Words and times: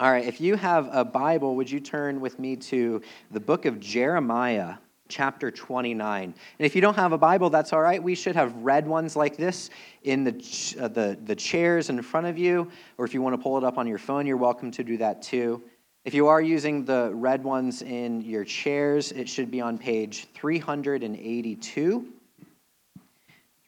All 0.00 0.10
right, 0.10 0.24
if 0.24 0.40
you 0.40 0.56
have 0.56 0.88
a 0.92 1.04
Bible, 1.04 1.56
would 1.56 1.70
you 1.70 1.78
turn 1.78 2.22
with 2.22 2.38
me 2.38 2.56
to 2.56 3.02
the 3.32 3.38
book 3.38 3.66
of 3.66 3.78
Jeremiah, 3.80 4.76
chapter 5.10 5.50
29? 5.50 6.22
And 6.24 6.34
if 6.58 6.74
you 6.74 6.80
don't 6.80 6.96
have 6.96 7.12
a 7.12 7.18
Bible, 7.18 7.50
that's 7.50 7.74
all 7.74 7.82
right. 7.82 8.02
We 8.02 8.14
should 8.14 8.34
have 8.34 8.56
red 8.56 8.86
ones 8.86 9.14
like 9.14 9.36
this 9.36 9.68
in 10.04 10.24
the, 10.24 10.76
uh, 10.80 10.88
the, 10.88 11.18
the 11.26 11.36
chairs 11.36 11.90
in 11.90 12.00
front 12.00 12.28
of 12.28 12.38
you, 12.38 12.70
or 12.96 13.04
if 13.04 13.12
you 13.12 13.20
want 13.20 13.34
to 13.34 13.42
pull 13.42 13.58
it 13.58 13.64
up 13.64 13.76
on 13.76 13.86
your 13.86 13.98
phone, 13.98 14.26
you're 14.26 14.38
welcome 14.38 14.70
to 14.70 14.82
do 14.82 14.96
that 14.96 15.20
too. 15.20 15.62
If 16.06 16.14
you 16.14 16.28
are 16.28 16.40
using 16.40 16.86
the 16.86 17.10
red 17.12 17.44
ones 17.44 17.82
in 17.82 18.22
your 18.22 18.46
chairs, 18.46 19.12
it 19.12 19.28
should 19.28 19.50
be 19.50 19.60
on 19.60 19.76
page 19.76 20.28
382. 20.32 22.08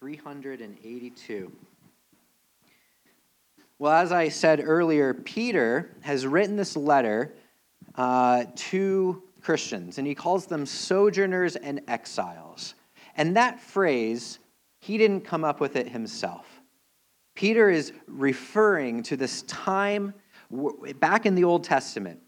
382. 0.01 1.53
Well, 3.83 3.95
as 3.95 4.13
I 4.13 4.29
said 4.29 4.63
earlier, 4.65 5.13
Peter 5.13 5.91
has 6.03 6.25
written 6.25 6.55
this 6.55 6.77
letter 6.77 7.35
uh, 7.97 8.45
to 8.55 9.25
Christians, 9.41 9.99
and 9.99 10.07
he 10.07 10.15
calls 10.15 10.47
them 10.47 10.67
sojourners 10.67 11.57
and 11.57 11.81
exiles. 11.89 12.75
And 13.17 13.37
that 13.37 13.59
phrase, 13.59 14.39
he 14.79 14.99
didn't 14.99 15.23
come 15.23 15.43
up 15.43 15.59
with 15.59 15.75
it 15.75 15.89
himself. 15.89 16.47
Peter 17.35 17.71
is 17.71 17.93
referring 18.07 19.03
to 19.03 19.17
this 19.17 19.43
time 19.49 20.15
back 21.01 21.27
in 21.27 21.35
the 21.35 21.43
Old 21.43 21.65
Testament 21.65 22.21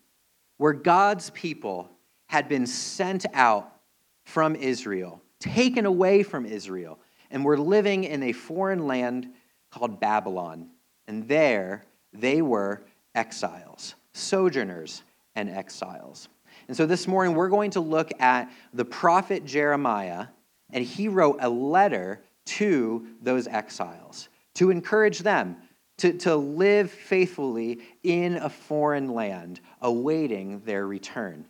where 0.57 0.73
God's 0.73 1.31
people 1.31 1.89
had 2.27 2.49
been 2.49 2.67
sent 2.67 3.27
out 3.33 3.77
from 4.25 4.57
Israel, 4.57 5.23
taken 5.39 5.87
away 5.87 6.25
from 6.25 6.47
Israel, 6.47 6.99
and 7.31 7.45
were 7.45 7.57
living 7.57 8.03
in 8.03 8.25
a 8.25 8.33
foreign 8.33 8.89
land 8.89 9.29
called 9.71 10.01
Babylon. 10.01 10.71
And 11.07 11.29
there 11.29 11.85
they 12.13 12.43
were 12.43 12.83
exiles, 13.15 13.95
sojourners 14.13 15.03
and 15.35 15.51
exiles. 15.51 16.29
And 16.69 16.77
so 16.77 16.87
this 16.87 17.07
morning 17.07 17.35
we're 17.35 17.49
going 17.49 17.73
to 17.73 17.81
look 17.81 18.11
at 18.21 18.51
the 18.73 18.85
prophet 18.85 19.45
Jeremiah, 19.45 20.29
and 20.71 20.85
he 20.85 21.09
wrote 21.09 21.39
a 21.41 21.49
letter 21.49 22.23
to 22.47 23.07
those 23.23 23.47
exiles 23.47 24.29
to 24.55 24.71
encourage 24.71 25.21
them 25.21 25.57
to, 25.99 26.13
to 26.13 26.37
live 26.37 26.91
faithfully 26.91 27.81
in 28.03 28.37
a 28.37 28.49
foreign 28.49 29.09
land, 29.09 29.61
awaiting 29.81 30.61
their 30.61 30.87
return. 30.87 31.45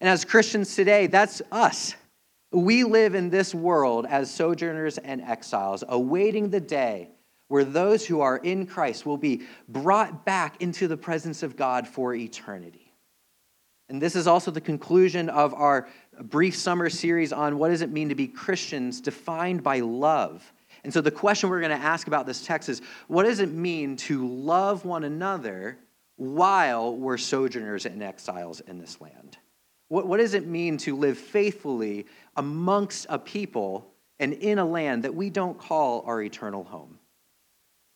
And 0.00 0.08
as 0.08 0.24
Christians 0.24 0.74
today, 0.74 1.06
that's 1.06 1.42
us. 1.52 1.94
We 2.50 2.84
live 2.84 3.14
in 3.14 3.30
this 3.30 3.54
world 3.54 4.04
as 4.06 4.32
sojourners 4.32 4.98
and 4.98 5.22
exiles, 5.22 5.84
awaiting 5.88 6.50
the 6.50 6.60
day 6.60 7.10
where 7.52 7.64
those 7.64 8.06
who 8.06 8.22
are 8.22 8.38
in 8.38 8.64
Christ 8.64 9.04
will 9.04 9.18
be 9.18 9.42
brought 9.68 10.24
back 10.24 10.62
into 10.62 10.88
the 10.88 10.96
presence 10.96 11.42
of 11.42 11.54
God 11.54 11.86
for 11.86 12.14
eternity. 12.14 12.94
And 13.90 14.00
this 14.00 14.16
is 14.16 14.26
also 14.26 14.50
the 14.50 14.58
conclusion 14.58 15.28
of 15.28 15.52
our 15.52 15.86
brief 16.22 16.56
summer 16.56 16.88
series 16.88 17.30
on 17.30 17.58
what 17.58 17.68
does 17.68 17.82
it 17.82 17.90
mean 17.90 18.08
to 18.08 18.14
be 18.14 18.26
Christians 18.26 19.02
defined 19.02 19.62
by 19.62 19.80
love. 19.80 20.50
And 20.82 20.90
so 20.90 21.02
the 21.02 21.10
question 21.10 21.50
we're 21.50 21.60
going 21.60 21.78
to 21.78 21.84
ask 21.84 22.06
about 22.06 22.24
this 22.24 22.42
text 22.42 22.70
is 22.70 22.80
what 23.06 23.24
does 23.24 23.40
it 23.40 23.52
mean 23.52 23.98
to 23.98 24.26
love 24.26 24.86
one 24.86 25.04
another 25.04 25.76
while 26.16 26.96
we're 26.96 27.18
sojourners 27.18 27.84
and 27.84 28.02
exiles 28.02 28.60
in 28.60 28.78
this 28.78 28.98
land? 28.98 29.36
What, 29.88 30.06
what 30.06 30.20
does 30.20 30.32
it 30.32 30.46
mean 30.46 30.78
to 30.78 30.96
live 30.96 31.18
faithfully 31.18 32.06
amongst 32.34 33.04
a 33.10 33.18
people 33.18 33.92
and 34.18 34.32
in 34.32 34.58
a 34.58 34.64
land 34.64 35.02
that 35.02 35.14
we 35.14 35.28
don't 35.28 35.58
call 35.58 36.02
our 36.06 36.22
eternal 36.22 36.64
home? 36.64 36.98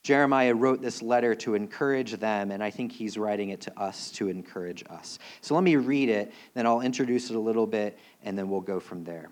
Jeremiah 0.07 0.55
wrote 0.55 0.81
this 0.81 1.03
letter 1.03 1.35
to 1.35 1.57
encourage 1.57 2.13
them, 2.13 2.53
and 2.53 2.63
I 2.63 2.71
think 2.71 2.93
he's 2.93 3.19
writing 3.19 3.49
it 3.49 3.61
to 3.63 3.77
us 3.77 4.13
to 4.13 4.29
encourage 4.29 4.85
us. 4.89 5.19
So 5.41 5.57
let 5.57 5.65
me 5.65 5.75
read 5.75 6.09
it, 6.09 6.33
then 6.55 6.65
I'll 6.65 6.81
introduce 6.81 7.29
it 7.29 7.35
a 7.35 7.41
little 7.41 7.67
bit, 7.67 7.99
and 8.23 8.39
then 8.39 8.49
we'll 8.49 8.61
go 8.61 8.79
from 8.79 9.03
there. 9.03 9.31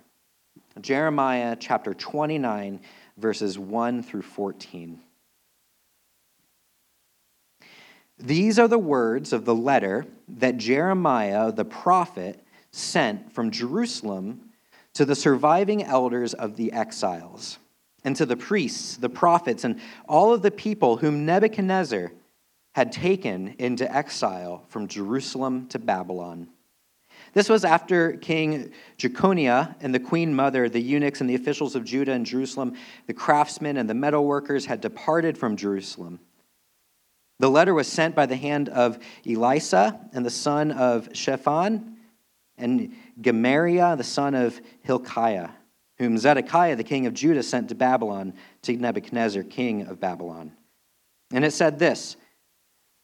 Jeremiah 0.81 1.55
chapter 1.61 1.95
29, 1.95 2.81
verses 3.19 3.57
1 3.57 4.03
through 4.03 4.23
14. 4.23 4.99
These 8.19 8.59
are 8.59 8.67
the 8.67 8.77
words 8.77 9.33
of 9.33 9.45
the 9.45 9.55
letter 9.55 10.05
that 10.27 10.57
Jeremiah 10.57 11.53
the 11.53 11.65
prophet 11.65 12.45
sent 12.73 13.33
from 13.33 13.53
Jerusalem 13.53 14.51
to 14.95 15.05
the 15.05 15.15
surviving 15.15 15.85
elders 15.85 16.35
of 16.35 16.57
the 16.57 16.73
exiles 16.73 17.61
and 18.05 18.15
to 18.17 18.27
the 18.27 18.37
priests, 18.37 18.97
the 18.97 19.09
prophets, 19.09 19.65
and 19.65 19.81
all 20.07 20.33
of 20.33 20.43
the 20.43 20.51
people 20.51 20.99
whom 20.99 21.25
Nebuchadnezzar 21.25 22.13
had 22.75 22.93
taken 22.93 23.55
into 23.59 23.91
exile 23.91 24.65
from 24.69 24.87
Jerusalem 24.87 25.67
to 25.69 25.79
Babylon. 25.79 26.49
This 27.33 27.49
was 27.49 27.65
after 27.65 28.13
King 28.13 28.73
Jeconiah 28.99 29.77
and 29.81 29.95
the 29.95 30.01
queen 30.01 30.35
mother, 30.35 30.69
the 30.69 30.81
eunuchs 30.81 31.21
and 31.21 31.31
the 31.31 31.35
officials 31.35 31.75
of 31.75 31.85
Judah 31.85 32.13
and 32.13 32.27
Jerusalem, 32.27 32.77
the 33.07 33.15
craftsmen 33.15 33.77
and 33.77 33.89
the 33.89 33.95
metalworkers 33.95 34.67
had 34.67 34.81
departed 34.81 35.39
from 35.39 35.57
Jerusalem. 35.57 36.21
The 37.41 37.51
letter 37.51 37.75
was 37.75 37.89
sent 37.89 38.15
by 38.15 38.27
the 38.27 38.37
hand 38.37 38.69
of 38.69 38.99
Elasah 39.25 40.11
and 40.13 40.25
the 40.25 40.31
son 40.31 40.71
of 40.71 41.09
Shaphan 41.13 41.97
and 42.57 42.95
Gemariah, 43.21 43.97
the 43.97 44.05
son 44.05 44.35
of 44.35 44.61
Hilkiah 44.83 45.51
whom 45.99 46.19
Zedekiah, 46.19 46.77
the 46.77 46.85
king 46.85 47.07
of 47.07 47.15
Judah, 47.15 47.43
sent 47.43 47.69
to 47.69 47.75
Babylon 47.75 48.35
to 48.63 48.77
Nebuchadnezzar, 48.77 49.43
king 49.45 49.83
of 49.87 50.01
Babylon. 50.01 50.53
And 51.33 51.45
it 51.45 51.53
said 51.53 51.79
this 51.79 52.17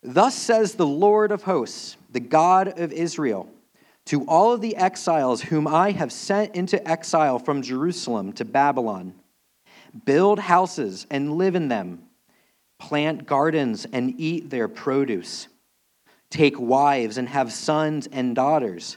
Thus 0.02 0.34
says 0.34 0.74
the 0.74 0.86
Lord 0.86 1.32
of 1.32 1.42
hosts, 1.42 1.96
the 2.10 2.20
God 2.20 2.78
of 2.78 2.92
Israel, 2.92 3.48
to 4.06 4.24
all 4.24 4.52
of 4.52 4.60
the 4.60 4.76
exiles 4.76 5.42
whom 5.42 5.66
I 5.68 5.92
have 5.92 6.12
sent 6.12 6.54
into 6.54 6.86
exile 6.88 7.38
from 7.38 7.62
Jerusalem 7.62 8.32
to 8.34 8.44
Babylon 8.44 9.14
build 10.04 10.38
houses 10.38 11.06
and 11.10 11.34
live 11.34 11.54
in 11.54 11.68
them, 11.68 12.02
plant 12.78 13.26
gardens 13.26 13.86
and 13.92 14.14
eat 14.18 14.50
their 14.50 14.68
produce, 14.68 15.48
take 16.30 16.58
wives 16.58 17.18
and 17.18 17.28
have 17.28 17.52
sons 17.52 18.08
and 18.10 18.34
daughters 18.34 18.96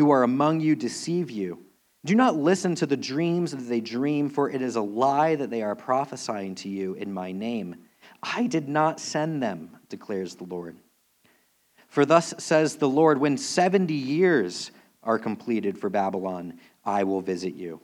who 0.00 0.10
are 0.10 0.22
among 0.22 0.60
you 0.60 0.74
deceive 0.74 1.30
you. 1.30 1.62
Do 2.06 2.14
not 2.14 2.34
listen 2.34 2.74
to 2.76 2.86
the 2.86 2.96
dreams 2.96 3.50
that 3.50 3.68
they 3.68 3.82
dream, 3.82 4.30
for 4.30 4.48
it 4.48 4.62
is 4.62 4.76
a 4.76 4.80
lie 4.80 5.34
that 5.34 5.50
they 5.50 5.60
are 5.60 5.74
prophesying 5.74 6.54
to 6.56 6.70
you 6.70 6.94
in 6.94 7.12
my 7.12 7.32
name. 7.32 7.76
I 8.22 8.46
did 8.46 8.66
not 8.66 8.98
send 8.98 9.42
them, 9.42 9.76
declares 9.90 10.36
the 10.36 10.44
Lord. 10.44 10.78
For 11.88 12.06
thus 12.06 12.32
says 12.38 12.76
the 12.76 12.88
Lord, 12.88 13.18
when 13.18 13.36
70 13.36 13.92
years 13.92 14.70
are 15.02 15.18
completed 15.18 15.76
for 15.76 15.90
Babylon, 15.90 16.58
I 16.82 17.04
will 17.04 17.20
visit 17.20 17.52
you. 17.52 17.82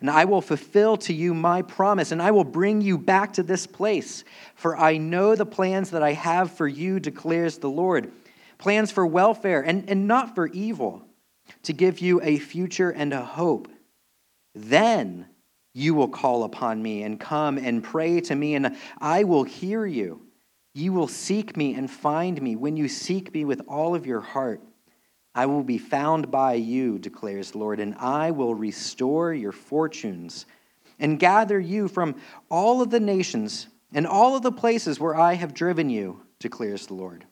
And 0.00 0.08
I 0.08 0.24
will 0.24 0.40
fulfill 0.40 0.96
to 0.98 1.12
you 1.12 1.34
my 1.34 1.60
promise, 1.60 2.12
and 2.12 2.22
I 2.22 2.30
will 2.30 2.44
bring 2.44 2.80
you 2.80 2.96
back 2.96 3.34
to 3.34 3.42
this 3.42 3.66
place. 3.66 4.24
For 4.54 4.74
I 4.74 4.96
know 4.96 5.34
the 5.34 5.44
plans 5.44 5.90
that 5.90 6.02
I 6.02 6.14
have 6.14 6.50
for 6.50 6.66
you, 6.66 6.98
declares 6.98 7.58
the 7.58 7.68
Lord 7.68 8.10
plans 8.56 8.90
for 8.90 9.06
welfare 9.06 9.60
and, 9.60 9.88
and 9.88 10.08
not 10.08 10.34
for 10.34 10.48
evil 10.48 11.04
to 11.68 11.74
give 11.74 11.98
you 11.98 12.18
a 12.22 12.38
future 12.38 12.88
and 12.88 13.12
a 13.12 13.22
hope. 13.22 13.68
Then 14.54 15.26
you 15.74 15.92
will 15.92 16.08
call 16.08 16.44
upon 16.44 16.82
me 16.82 17.02
and 17.02 17.20
come 17.20 17.58
and 17.58 17.84
pray 17.84 18.22
to 18.22 18.34
me, 18.34 18.54
and 18.54 18.74
I 18.96 19.24
will 19.24 19.44
hear 19.44 19.84
you. 19.84 20.22
You 20.72 20.94
will 20.94 21.08
seek 21.08 21.58
me 21.58 21.74
and 21.74 21.90
find 21.90 22.40
me 22.40 22.56
when 22.56 22.78
you 22.78 22.88
seek 22.88 23.34
me 23.34 23.44
with 23.44 23.60
all 23.68 23.94
of 23.94 24.06
your 24.06 24.22
heart. 24.22 24.62
I 25.34 25.44
will 25.44 25.62
be 25.62 25.76
found 25.76 26.30
by 26.30 26.54
you, 26.54 26.98
declares 26.98 27.50
the 27.50 27.58
Lord, 27.58 27.80
and 27.80 27.94
I 27.96 28.30
will 28.30 28.54
restore 28.54 29.34
your 29.34 29.52
fortunes 29.52 30.46
and 30.98 31.20
gather 31.20 31.60
you 31.60 31.86
from 31.86 32.14
all 32.50 32.80
of 32.80 32.88
the 32.88 32.98
nations 32.98 33.68
and 33.92 34.06
all 34.06 34.36
of 34.36 34.42
the 34.42 34.52
places 34.52 34.98
where 34.98 35.14
I 35.14 35.34
have 35.34 35.52
driven 35.52 35.90
you, 35.90 36.22
declares 36.38 36.86
the 36.86 36.94
Lord 36.94 37.26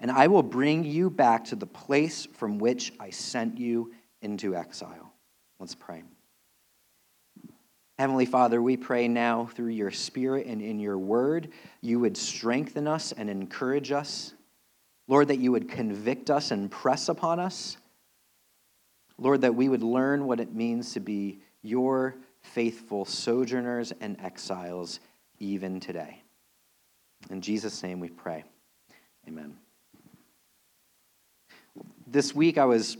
and 0.00 0.10
I 0.10 0.26
will 0.26 0.42
bring 0.42 0.84
you 0.84 1.10
back 1.10 1.44
to 1.46 1.56
the 1.56 1.66
place 1.66 2.26
from 2.26 2.58
which 2.58 2.92
I 3.00 3.10
sent 3.10 3.58
you 3.58 3.92
into 4.22 4.54
exile. 4.54 5.12
Let's 5.58 5.74
pray. 5.74 6.02
Heavenly 7.98 8.26
Father, 8.26 8.60
we 8.60 8.76
pray 8.76 9.08
now 9.08 9.46
through 9.54 9.68
your 9.68 9.90
Spirit 9.90 10.46
and 10.46 10.60
in 10.60 10.78
your 10.78 10.98
word, 10.98 11.48
you 11.80 11.98
would 12.00 12.16
strengthen 12.16 12.86
us 12.86 13.12
and 13.12 13.30
encourage 13.30 13.90
us. 13.90 14.34
Lord, 15.08 15.28
that 15.28 15.38
you 15.38 15.52
would 15.52 15.70
convict 15.70 16.28
us 16.28 16.50
and 16.50 16.70
press 16.70 17.08
upon 17.08 17.40
us. 17.40 17.78
Lord, 19.18 19.40
that 19.42 19.54
we 19.54 19.68
would 19.68 19.82
learn 19.82 20.26
what 20.26 20.40
it 20.40 20.54
means 20.54 20.92
to 20.92 21.00
be 21.00 21.40
your 21.62 22.16
faithful 22.42 23.06
sojourners 23.06 23.92
and 24.00 24.20
exiles 24.20 25.00
even 25.38 25.80
today. 25.80 26.22
In 27.30 27.40
Jesus' 27.40 27.82
name 27.82 27.98
we 27.98 28.10
pray. 28.10 28.44
Amen. 29.26 29.56
This 32.16 32.34
week 32.34 32.56
I 32.56 32.64
was, 32.64 32.96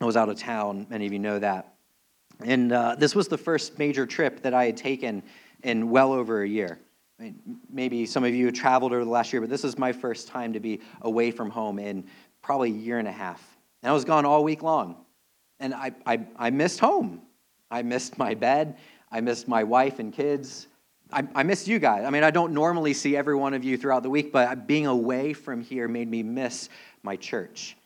I 0.00 0.04
was 0.04 0.16
out 0.16 0.28
of 0.28 0.38
town, 0.38 0.86
many 0.88 1.06
of 1.06 1.12
you 1.12 1.18
know 1.18 1.40
that. 1.40 1.74
And 2.38 2.70
uh, 2.70 2.94
this 2.96 3.12
was 3.12 3.26
the 3.26 3.36
first 3.36 3.80
major 3.80 4.06
trip 4.06 4.42
that 4.42 4.54
I 4.54 4.66
had 4.66 4.76
taken 4.76 5.24
in 5.64 5.90
well 5.90 6.12
over 6.12 6.40
a 6.40 6.48
year. 6.48 6.78
I 7.18 7.24
mean, 7.24 7.58
maybe 7.68 8.06
some 8.06 8.22
of 8.22 8.32
you 8.32 8.52
traveled 8.52 8.92
over 8.92 9.02
the 9.02 9.10
last 9.10 9.32
year, 9.32 9.40
but 9.40 9.50
this 9.50 9.64
is 9.64 9.76
my 9.76 9.90
first 9.90 10.28
time 10.28 10.52
to 10.52 10.60
be 10.60 10.82
away 11.02 11.32
from 11.32 11.50
home 11.50 11.80
in 11.80 12.04
probably 12.42 12.70
a 12.70 12.74
year 12.74 13.00
and 13.00 13.08
a 13.08 13.12
half. 13.12 13.44
And 13.82 13.90
I 13.90 13.92
was 13.92 14.04
gone 14.04 14.24
all 14.24 14.44
week 14.44 14.62
long. 14.62 15.04
And 15.58 15.74
I, 15.74 15.90
I, 16.06 16.24
I 16.36 16.50
missed 16.50 16.78
home. 16.78 17.22
I 17.72 17.82
missed 17.82 18.18
my 18.18 18.34
bed. 18.34 18.76
I 19.10 19.20
missed 19.20 19.48
my 19.48 19.64
wife 19.64 19.98
and 19.98 20.12
kids. 20.12 20.68
I, 21.12 21.26
I 21.34 21.42
missed 21.42 21.66
you 21.66 21.80
guys. 21.80 22.04
I 22.04 22.10
mean, 22.10 22.22
I 22.22 22.30
don't 22.30 22.52
normally 22.52 22.94
see 22.94 23.16
every 23.16 23.34
one 23.34 23.52
of 23.52 23.64
you 23.64 23.76
throughout 23.76 24.04
the 24.04 24.10
week, 24.10 24.30
but 24.30 24.68
being 24.68 24.86
away 24.86 25.32
from 25.32 25.60
here 25.60 25.88
made 25.88 26.08
me 26.08 26.22
miss 26.22 26.68
my 27.02 27.16
church. 27.16 27.76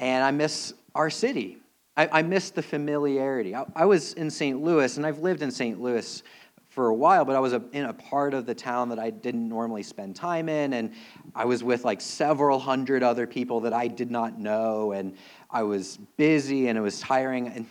And 0.00 0.24
I 0.24 0.30
miss 0.30 0.72
our 0.94 1.10
city. 1.10 1.58
I, 1.96 2.08
I 2.10 2.22
miss 2.22 2.50
the 2.50 2.62
familiarity. 2.62 3.54
I, 3.54 3.66
I 3.76 3.84
was 3.84 4.14
in 4.14 4.30
St. 4.30 4.60
Louis, 4.60 4.96
and 4.96 5.06
I've 5.06 5.18
lived 5.18 5.42
in 5.42 5.50
St. 5.50 5.80
Louis 5.80 6.22
for 6.70 6.88
a 6.88 6.94
while, 6.94 7.24
but 7.24 7.36
I 7.36 7.40
was 7.40 7.52
a, 7.52 7.62
in 7.72 7.84
a 7.84 7.92
part 7.92 8.32
of 8.32 8.46
the 8.46 8.54
town 8.54 8.88
that 8.88 8.98
I 8.98 9.10
didn't 9.10 9.46
normally 9.46 9.82
spend 9.82 10.16
time 10.16 10.48
in, 10.48 10.72
and 10.72 10.92
I 11.34 11.44
was 11.44 11.62
with 11.62 11.84
like 11.84 12.00
several 12.00 12.58
hundred 12.58 13.02
other 13.02 13.26
people 13.26 13.60
that 13.60 13.74
I 13.74 13.88
did 13.88 14.10
not 14.10 14.38
know, 14.38 14.92
and 14.92 15.16
I 15.50 15.64
was 15.64 15.98
busy 16.16 16.68
and 16.68 16.78
it 16.78 16.80
was 16.80 16.98
tiring, 17.00 17.48
and 17.48 17.66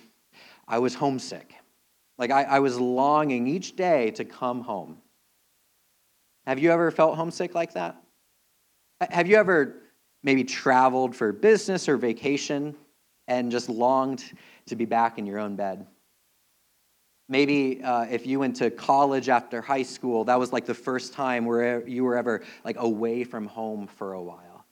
I 0.67 0.77
was 0.77 0.93
homesick. 0.93 1.55
Like 2.19 2.29
I, 2.29 2.43
I 2.43 2.59
was 2.59 2.79
longing 2.79 3.47
each 3.47 3.75
day 3.75 4.11
to 4.11 4.25
come 4.25 4.61
home. 4.61 4.97
Have 6.45 6.59
you 6.59 6.71
ever 6.71 6.91
felt 6.91 7.15
homesick 7.15 7.55
like 7.55 7.73
that? 7.73 7.95
Have 9.09 9.27
you 9.27 9.37
ever 9.37 9.77
maybe 10.23 10.43
traveled 10.43 11.15
for 11.15 11.31
business 11.31 11.87
or 11.87 11.97
vacation 11.97 12.75
and 13.27 13.51
just 13.51 13.69
longed 13.69 14.23
to 14.67 14.75
be 14.75 14.85
back 14.85 15.17
in 15.17 15.25
your 15.25 15.39
own 15.39 15.55
bed? 15.55 15.85
Maybe 17.27 17.83
uh, 17.83 18.07
if 18.09 18.25
you 18.25 18.39
went 18.39 18.55
to 18.57 18.71
college 18.71 19.29
after 19.29 19.61
high 19.61 19.83
school, 19.83 20.23
that 20.25 20.39
was 20.39 20.51
like 20.51 20.65
the 20.65 20.73
first 20.73 21.13
time 21.13 21.45
where 21.45 21.87
you 21.87 22.03
were 22.03 22.17
ever 22.17 22.41
like 22.65 22.77
away 22.79 23.23
from 23.23 23.45
home 23.45 23.85
for 23.85 24.13
a 24.13 24.21
while. 24.21 24.65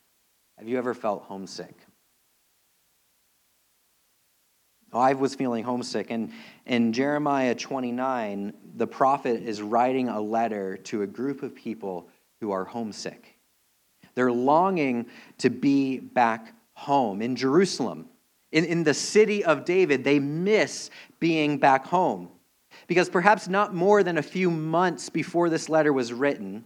Have 0.57 0.67
you 0.67 0.79
ever 0.79 0.95
felt 0.95 1.23
homesick? 1.23 1.75
I 4.91 5.13
was 5.13 5.35
feeling 5.35 5.63
homesick. 5.63 6.07
And 6.09 6.31
in 6.65 6.93
Jeremiah 6.93 7.53
29, 7.53 8.53
the 8.75 8.87
prophet 8.87 9.43
is 9.43 9.61
writing 9.61 10.09
a 10.09 10.19
letter 10.19 10.77
to 10.77 11.03
a 11.03 11.07
group 11.07 11.43
of 11.43 11.53
people 11.53 12.09
who 12.39 12.51
are 12.51 12.63
homesick. 12.63 13.36
They're 14.17 14.31
longing 14.31 15.05
to 15.37 15.51
be 15.51 15.99
back 15.99 16.55
home 16.73 17.21
in 17.21 17.35
Jerusalem. 17.35 18.09
In, 18.51 18.65
in 18.65 18.83
the 18.83 18.95
city 18.95 19.45
of 19.45 19.63
David, 19.63 20.03
they 20.03 20.17
miss 20.17 20.89
being 21.19 21.59
back 21.59 21.85
home. 21.85 22.29
Because 22.87 23.09
perhaps 23.09 23.47
not 23.47 23.75
more 23.75 24.01
than 24.01 24.17
a 24.17 24.23
few 24.23 24.49
months 24.49 25.11
before 25.11 25.51
this 25.51 25.69
letter 25.69 25.93
was 25.93 26.11
written, 26.11 26.65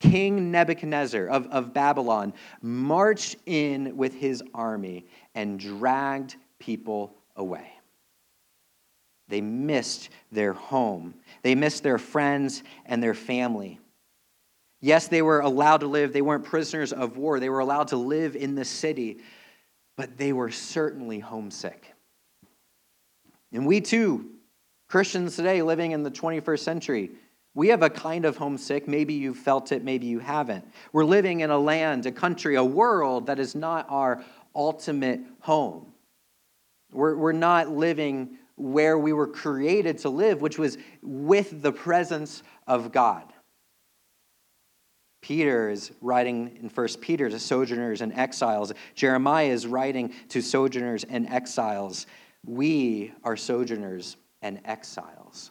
King 0.00 0.50
Nebuchadnezzar 0.50 1.28
of, 1.28 1.46
of 1.46 1.72
Babylon 1.72 2.34
marched 2.60 3.36
in 3.46 3.96
with 3.96 4.12
his 4.12 4.42
army 4.52 5.06
and 5.34 5.58
dragged 5.58 6.36
people 6.58 7.14
away. 7.36 7.72
They 9.28 9.40
missed 9.40 10.10
their 10.30 10.52
home. 10.52 11.14
They 11.40 11.54
missed 11.54 11.82
their 11.82 11.96
friends 11.96 12.62
and 12.84 13.02
their 13.02 13.14
family. 13.14 13.80
Yes, 14.84 15.08
they 15.08 15.22
were 15.22 15.40
allowed 15.40 15.78
to 15.78 15.86
live. 15.86 16.12
They 16.12 16.20
weren't 16.20 16.44
prisoners 16.44 16.92
of 16.92 17.16
war. 17.16 17.40
They 17.40 17.48
were 17.48 17.60
allowed 17.60 17.88
to 17.88 17.96
live 17.96 18.36
in 18.36 18.54
the 18.54 18.66
city, 18.66 19.16
but 19.96 20.18
they 20.18 20.34
were 20.34 20.50
certainly 20.50 21.20
homesick. 21.20 21.94
And 23.50 23.66
we 23.66 23.80
too, 23.80 24.32
Christians 24.90 25.36
today 25.36 25.62
living 25.62 25.92
in 25.92 26.02
the 26.02 26.10
21st 26.10 26.58
century, 26.58 27.12
we 27.54 27.68
have 27.68 27.82
a 27.82 27.88
kind 27.88 28.26
of 28.26 28.36
homesick. 28.36 28.86
Maybe 28.86 29.14
you've 29.14 29.38
felt 29.38 29.72
it, 29.72 29.82
maybe 29.82 30.06
you 30.06 30.18
haven't. 30.18 30.66
We're 30.92 31.06
living 31.06 31.40
in 31.40 31.48
a 31.48 31.58
land, 31.58 32.04
a 32.04 32.12
country, 32.12 32.56
a 32.56 32.62
world 32.62 33.28
that 33.28 33.38
is 33.38 33.54
not 33.54 33.86
our 33.88 34.22
ultimate 34.54 35.20
home. 35.40 35.94
We're, 36.92 37.16
we're 37.16 37.32
not 37.32 37.70
living 37.70 38.36
where 38.56 38.98
we 38.98 39.14
were 39.14 39.28
created 39.28 39.96
to 40.00 40.10
live, 40.10 40.42
which 40.42 40.58
was 40.58 40.76
with 41.00 41.62
the 41.62 41.72
presence 41.72 42.42
of 42.66 42.92
God. 42.92 43.33
Peter 45.24 45.70
is 45.70 45.90
writing 46.02 46.54
in 46.60 46.68
1 46.68 46.88
Peter 47.00 47.30
to 47.30 47.38
sojourners 47.38 48.02
and 48.02 48.12
exiles. 48.12 48.74
Jeremiah 48.94 49.46
is 49.46 49.66
writing 49.66 50.12
to 50.28 50.42
sojourners 50.42 51.02
and 51.04 51.26
exiles. 51.30 52.06
We 52.44 53.10
are 53.24 53.34
sojourners 53.34 54.18
and 54.42 54.60
exiles. 54.66 55.50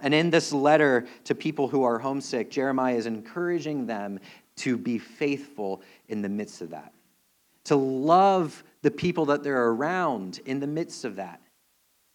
And 0.00 0.14
in 0.14 0.30
this 0.30 0.54
letter 0.54 1.06
to 1.24 1.34
people 1.34 1.68
who 1.68 1.82
are 1.82 1.98
homesick, 1.98 2.50
Jeremiah 2.50 2.94
is 2.94 3.04
encouraging 3.04 3.84
them 3.84 4.18
to 4.56 4.78
be 4.78 4.96
faithful 4.96 5.82
in 6.08 6.22
the 6.22 6.30
midst 6.30 6.62
of 6.62 6.70
that, 6.70 6.94
to 7.64 7.76
love 7.76 8.64
the 8.80 8.90
people 8.90 9.26
that 9.26 9.42
they're 9.42 9.68
around 9.68 10.40
in 10.46 10.60
the 10.60 10.66
midst 10.66 11.04
of 11.04 11.16
that. 11.16 11.42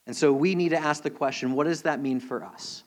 And 0.07 0.15
so 0.15 0.33
we 0.33 0.55
need 0.55 0.69
to 0.69 0.79
ask 0.79 1.03
the 1.03 1.11
question 1.11 1.53
what 1.53 1.67
does 1.67 1.83
that 1.83 2.01
mean 2.01 2.19
for 2.19 2.43
us? 2.43 2.83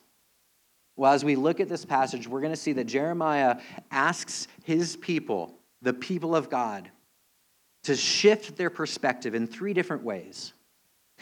Well, 0.95 1.11
as 1.11 1.25
we 1.25 1.35
look 1.35 1.59
at 1.59 1.69
this 1.69 1.85
passage, 1.85 2.27
we're 2.27 2.41
going 2.41 2.53
to 2.53 2.57
see 2.57 2.73
that 2.73 2.85
Jeremiah 2.85 3.59
asks 3.91 4.47
his 4.63 4.95
people, 4.95 5.57
the 5.81 5.93
people 5.93 6.35
of 6.35 6.49
God, 6.49 6.89
to 7.83 7.95
shift 7.95 8.55
their 8.55 8.69
perspective 8.69 9.35
in 9.35 9.47
three 9.47 9.73
different 9.73 10.03
ways. 10.03 10.53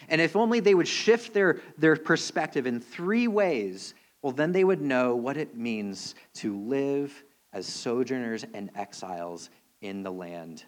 And 0.10 0.20
if 0.20 0.36
only 0.36 0.60
they 0.60 0.76
would 0.76 0.88
shift 0.88 1.34
their, 1.34 1.62
their 1.78 1.96
perspective 1.96 2.68
in 2.68 2.80
three 2.80 3.28
ways, 3.28 3.94
well, 4.22 4.34
then 4.34 4.52
they 4.52 4.64
would 4.64 4.82
know 4.82 5.16
what 5.16 5.38
it 5.38 5.56
means 5.56 6.16
to 6.36 6.58
live 6.58 7.24
as 7.54 7.66
sojourners 7.66 8.46
and 8.54 8.70
exiles 8.76 9.50
in 9.82 10.04
the 10.04 10.12
land 10.12 10.64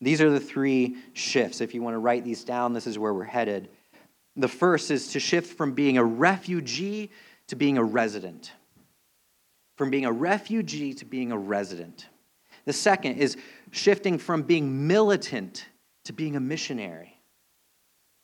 these 0.00 0.20
are 0.20 0.30
the 0.30 0.40
three 0.40 0.96
shifts. 1.12 1.60
If 1.60 1.74
you 1.74 1.82
want 1.82 1.94
to 1.94 1.98
write 1.98 2.24
these 2.24 2.44
down, 2.44 2.72
this 2.72 2.86
is 2.86 2.98
where 2.98 3.12
we're 3.12 3.24
headed. 3.24 3.68
The 4.36 4.48
first 4.48 4.90
is 4.90 5.12
to 5.12 5.20
shift 5.20 5.56
from 5.56 5.72
being 5.72 5.98
a 5.98 6.04
refugee 6.04 7.10
to 7.48 7.56
being 7.56 7.78
a 7.78 7.84
resident. 7.84 8.52
From 9.76 9.90
being 9.90 10.06
a 10.06 10.12
refugee 10.12 10.94
to 10.94 11.04
being 11.04 11.32
a 11.32 11.38
resident. 11.38 12.06
The 12.64 12.72
second 12.72 13.16
is 13.16 13.36
shifting 13.70 14.18
from 14.18 14.42
being 14.42 14.86
militant 14.86 15.66
to 16.04 16.12
being 16.12 16.36
a 16.36 16.40
missionary. 16.40 17.18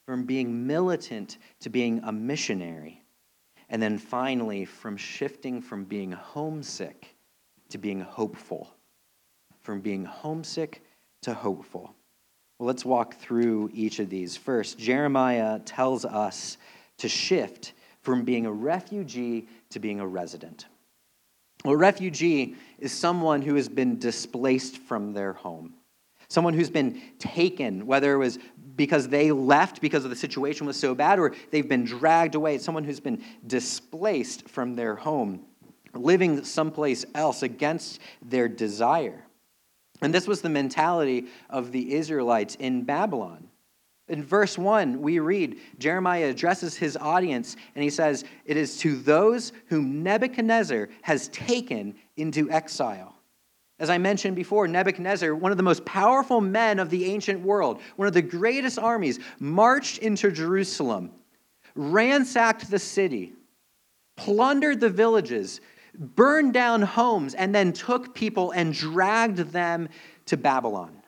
From 0.05 0.25
being 0.25 0.67
militant 0.67 1.37
to 1.61 1.69
being 1.69 2.01
a 2.03 2.11
missionary. 2.11 3.01
And 3.69 3.81
then 3.81 3.97
finally, 3.97 4.65
from 4.65 4.97
shifting 4.97 5.61
from 5.61 5.85
being 5.85 6.11
homesick 6.11 7.15
to 7.69 7.77
being 7.77 8.01
hopeful. 8.01 8.75
From 9.61 9.81
being 9.81 10.05
homesick 10.05 10.83
to 11.23 11.33
hopeful. 11.33 11.95
Well, 12.59 12.67
let's 12.67 12.85
walk 12.85 13.15
through 13.15 13.71
each 13.73 13.99
of 13.99 14.09
these. 14.09 14.37
First, 14.37 14.77
Jeremiah 14.77 15.59
tells 15.59 16.05
us 16.05 16.57
to 16.99 17.09
shift 17.09 17.73
from 18.05 18.23
being 18.23 18.45
a 18.45 18.51
refugee 18.51 19.47
to 19.71 19.79
being 19.79 19.99
a 19.99 20.05
resident. 20.05 20.67
A 21.65 21.75
refugee 21.75 22.55
is 22.77 22.91
someone 22.91 23.41
who 23.41 23.55
has 23.55 23.67
been 23.67 23.97
displaced 23.97 24.77
from 24.77 25.13
their 25.13 25.33
home, 25.33 25.73
someone 26.27 26.53
who's 26.53 26.69
been 26.69 27.01
taken, 27.17 27.87
whether 27.87 28.13
it 28.13 28.17
was 28.19 28.37
because 28.75 29.07
they 29.07 29.31
left 29.31 29.81
because 29.81 30.03
of 30.03 30.11
the 30.11 30.15
situation 30.15 30.67
was 30.67 30.77
so 30.77 30.93
bad 30.93 31.17
or 31.17 31.33
they've 31.49 31.67
been 31.67 31.83
dragged 31.83 32.35
away. 32.35 32.53
It's 32.55 32.63
someone 32.63 32.83
who's 32.83 32.99
been 32.99 33.23
displaced 33.47 34.47
from 34.49 34.75
their 34.75 34.95
home, 34.95 35.43
living 35.95 36.43
someplace 36.43 37.05
else 37.15 37.41
against 37.41 37.99
their 38.21 38.47
desire. 38.47 39.25
And 40.01 40.13
this 40.13 40.27
was 40.27 40.41
the 40.41 40.49
mentality 40.49 41.25
of 41.49 41.71
the 41.71 41.95
Israelites 41.95 42.53
in 42.53 42.83
Babylon. 42.83 43.49
In 44.07 44.23
verse 44.23 44.57
1, 44.57 45.01
we 45.01 45.19
read 45.19 45.59
Jeremiah 45.79 46.29
addresses 46.29 46.75
his 46.75 46.95
audience 46.95 47.55
and 47.73 47.83
he 47.83 47.89
says, 47.89 48.23
It 48.45 48.55
is 48.55 48.77
to 48.79 48.95
those 48.97 49.51
whom 49.67 50.03
Nebuchadnezzar 50.03 50.89
has 51.01 51.27
taken 51.29 51.95
into 52.15 52.49
exile. 52.51 53.15
As 53.79 53.89
I 53.89 53.97
mentioned 53.97 54.35
before, 54.35 54.67
Nebuchadnezzar, 54.67 55.33
one 55.35 55.51
of 55.51 55.57
the 55.57 55.63
most 55.63 55.83
powerful 55.85 56.39
men 56.39 56.79
of 56.79 56.89
the 56.89 57.05
ancient 57.05 57.41
world, 57.41 57.81
one 57.95 58.07
of 58.07 58.13
the 58.13 58.21
greatest 58.21 58.79
armies, 58.79 59.19
marched 59.39 59.97
into 59.97 60.31
Jerusalem, 60.31 61.11
ransacked 61.73 62.69
the 62.69 62.79
city, 62.79 63.33
plundered 64.15 64.79
the 64.79 64.89
villages, 64.89 65.59
burned 65.97 66.53
down 66.53 66.83
homes, 66.83 67.33
and 67.33 67.53
then 67.53 67.73
took 67.73 68.13
people 68.13 68.51
and 68.51 68.71
dragged 68.73 69.37
them 69.37 69.89
to 70.27 70.37
Babylon. 70.37 71.01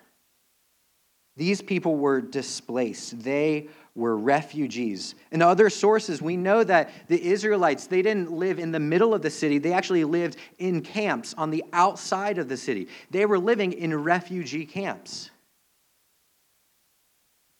These 1.37 1.61
people 1.61 1.95
were 1.95 2.19
displaced. 2.19 3.21
They 3.21 3.69
were 3.95 4.17
refugees. 4.17 5.15
In 5.31 5.41
other 5.41 5.69
sources, 5.69 6.21
we 6.21 6.35
know 6.35 6.63
that 6.63 6.89
the 7.07 7.23
Israelites, 7.23 7.87
they 7.87 8.01
didn't 8.01 8.31
live 8.31 8.59
in 8.59 8.71
the 8.71 8.79
middle 8.79 9.13
of 9.13 9.21
the 9.21 9.29
city. 9.29 9.59
They 9.59 9.73
actually 9.73 10.03
lived 10.03 10.37
in 10.57 10.81
camps 10.81 11.35
on 11.37 11.51
the 11.51 11.63
outside 11.73 12.39
of 12.39 12.49
the 12.49 12.57
city. 12.57 12.87
They 13.11 13.25
were 13.25 13.39
living 13.39 13.73
in 13.73 13.93
refugee 14.03 14.65
camps. 14.65 15.29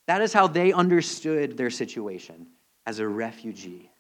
That 0.08 0.22
is 0.22 0.34
how 0.34 0.48
they 0.48 0.74
understood 0.74 1.58
their 1.58 1.70
situation 1.70 2.48
as 2.86 3.00
a 3.00 3.08
refugee. 3.08 3.92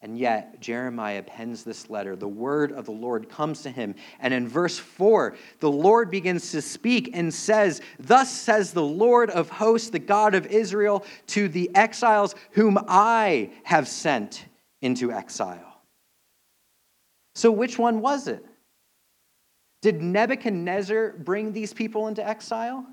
And 0.00 0.16
yet, 0.16 0.60
Jeremiah 0.60 1.24
pens 1.24 1.64
this 1.64 1.90
letter. 1.90 2.14
The 2.14 2.28
word 2.28 2.70
of 2.70 2.84
the 2.84 2.92
Lord 2.92 3.28
comes 3.28 3.62
to 3.62 3.70
him. 3.70 3.96
And 4.20 4.32
in 4.32 4.46
verse 4.46 4.78
4, 4.78 5.36
the 5.58 5.70
Lord 5.70 6.08
begins 6.08 6.52
to 6.52 6.62
speak 6.62 7.10
and 7.14 7.34
says, 7.34 7.80
Thus 7.98 8.30
says 8.30 8.72
the 8.72 8.82
Lord 8.82 9.28
of 9.30 9.50
hosts, 9.50 9.90
the 9.90 9.98
God 9.98 10.36
of 10.36 10.46
Israel, 10.46 11.04
to 11.28 11.48
the 11.48 11.74
exiles 11.74 12.36
whom 12.52 12.78
I 12.86 13.50
have 13.64 13.88
sent 13.88 14.46
into 14.80 15.10
exile. 15.10 15.82
So, 17.34 17.50
which 17.50 17.76
one 17.76 18.00
was 18.00 18.28
it? 18.28 18.44
Did 19.82 20.00
Nebuchadnezzar 20.00 21.14
bring 21.18 21.52
these 21.52 21.72
people 21.72 22.06
into 22.06 22.26
exile? 22.26 22.86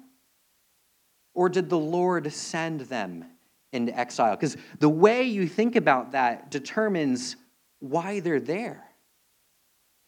Or 1.36 1.50
did 1.50 1.70
the 1.70 1.78
Lord 1.78 2.32
send 2.34 2.82
them 2.82 3.26
into 3.72 3.98
exile. 3.98 4.36
Because 4.36 4.58
the 4.80 4.90
way 4.90 5.24
you 5.24 5.48
think 5.48 5.76
about 5.76 6.12
that 6.14 6.52
determines 6.52 7.36
why 7.80 8.20
they're 8.20 8.40
there. 8.40 8.84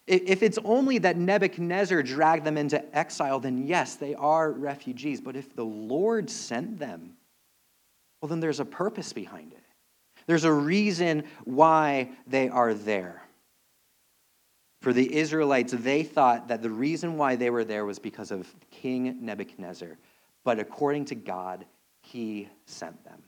If 0.07 0.41
it's 0.41 0.57
only 0.63 0.99
that 0.99 1.17
Nebuchadnezzar 1.17 2.01
dragged 2.01 2.45
them 2.45 2.57
into 2.57 2.81
exile, 2.97 3.41
then 3.41 3.67
yes, 3.67 3.95
they 3.95 4.15
are 4.15 4.51
refugees. 4.51 5.19
But 5.19 5.35
if 5.35 5.53
the 5.53 5.65
Lord 5.65 6.29
sent 6.29 6.79
them, 6.79 7.17
well, 8.21 8.29
then 8.29 8.39
there's 8.39 8.61
a 8.61 8.65
purpose 8.65 9.11
behind 9.11 9.51
it. 9.51 9.63
There's 10.25 10.45
a 10.45 10.51
reason 10.51 11.23
why 11.43 12.11
they 12.25 12.47
are 12.47 12.73
there. 12.73 13.21
For 14.81 14.93
the 14.93 15.13
Israelites, 15.13 15.73
they 15.73 16.03
thought 16.03 16.47
that 16.47 16.61
the 16.61 16.69
reason 16.69 17.17
why 17.17 17.35
they 17.35 17.49
were 17.49 17.65
there 17.65 17.85
was 17.85 17.99
because 17.99 18.31
of 18.31 18.47
King 18.71 19.17
Nebuchadnezzar. 19.19 19.97
But 20.45 20.59
according 20.59 21.05
to 21.05 21.15
God, 21.15 21.65
he 22.01 22.47
sent 22.65 23.03
them. 23.03 23.21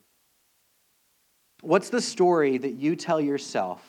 What's 1.61 1.89
the 1.89 2.01
story 2.01 2.57
that 2.57 2.73
you 2.73 2.95
tell 2.95 3.19
yourself 3.19 3.83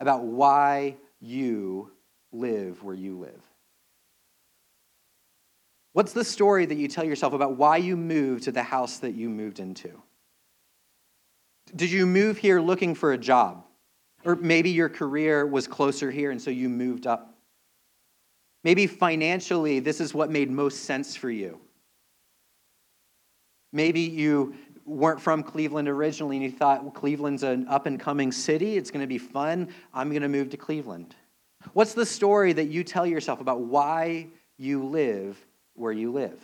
about 0.00 0.24
why 0.24 0.96
you 1.20 1.92
live 2.32 2.82
where 2.82 2.94
you 2.94 3.18
live? 3.18 3.42
What's 5.92 6.12
the 6.12 6.24
story 6.24 6.66
that 6.66 6.74
you 6.74 6.88
tell 6.88 7.04
yourself 7.04 7.32
about 7.32 7.56
why 7.56 7.78
you 7.78 7.96
moved 7.96 8.44
to 8.44 8.52
the 8.52 8.62
house 8.62 8.98
that 8.98 9.14
you 9.14 9.30
moved 9.30 9.60
into? 9.60 9.90
Did 11.74 11.90
you 11.90 12.06
move 12.06 12.38
here 12.38 12.60
looking 12.60 12.94
for 12.94 13.12
a 13.12 13.18
job? 13.18 13.64
Or 14.24 14.36
maybe 14.36 14.70
your 14.70 14.88
career 14.88 15.46
was 15.46 15.66
closer 15.66 16.10
here 16.10 16.30
and 16.30 16.42
so 16.42 16.50
you 16.50 16.68
moved 16.68 17.06
up. 17.06 17.34
Maybe 18.62 18.86
financially, 18.86 19.78
this 19.78 20.00
is 20.00 20.12
what 20.12 20.30
made 20.30 20.50
most 20.50 20.84
sense 20.84 21.16
for 21.16 21.30
you. 21.30 21.60
Maybe 23.72 24.00
you 24.00 24.54
weren't 24.86 25.20
from 25.20 25.42
Cleveland 25.42 25.88
originally 25.88 26.36
and 26.36 26.44
you 26.44 26.50
thought 26.50 26.82
well, 26.82 26.92
Cleveland's 26.92 27.42
an 27.42 27.66
up 27.68 27.86
and 27.86 27.98
coming 27.98 28.30
city, 28.30 28.76
it's 28.76 28.90
going 28.90 29.02
to 29.02 29.06
be 29.06 29.18
fun, 29.18 29.68
I'm 29.92 30.10
going 30.10 30.22
to 30.22 30.28
move 30.28 30.50
to 30.50 30.56
Cleveland. 30.56 31.14
What's 31.72 31.94
the 31.94 32.06
story 32.06 32.52
that 32.52 32.66
you 32.66 32.84
tell 32.84 33.06
yourself 33.06 33.40
about 33.40 33.60
why 33.60 34.28
you 34.56 34.84
live 34.84 35.36
where 35.74 35.92
you 35.92 36.12
live? 36.12 36.40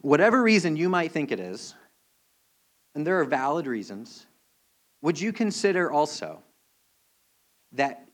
Whatever 0.00 0.42
reason 0.42 0.76
you 0.76 0.88
might 0.88 1.12
think 1.12 1.30
it 1.30 1.38
is, 1.38 1.74
and 2.94 3.06
there 3.06 3.20
are 3.20 3.24
valid 3.24 3.66
reasons, 3.66 4.26
would 5.02 5.20
you 5.20 5.32
consider 5.32 5.90
also 5.90 6.42
that 7.72 8.08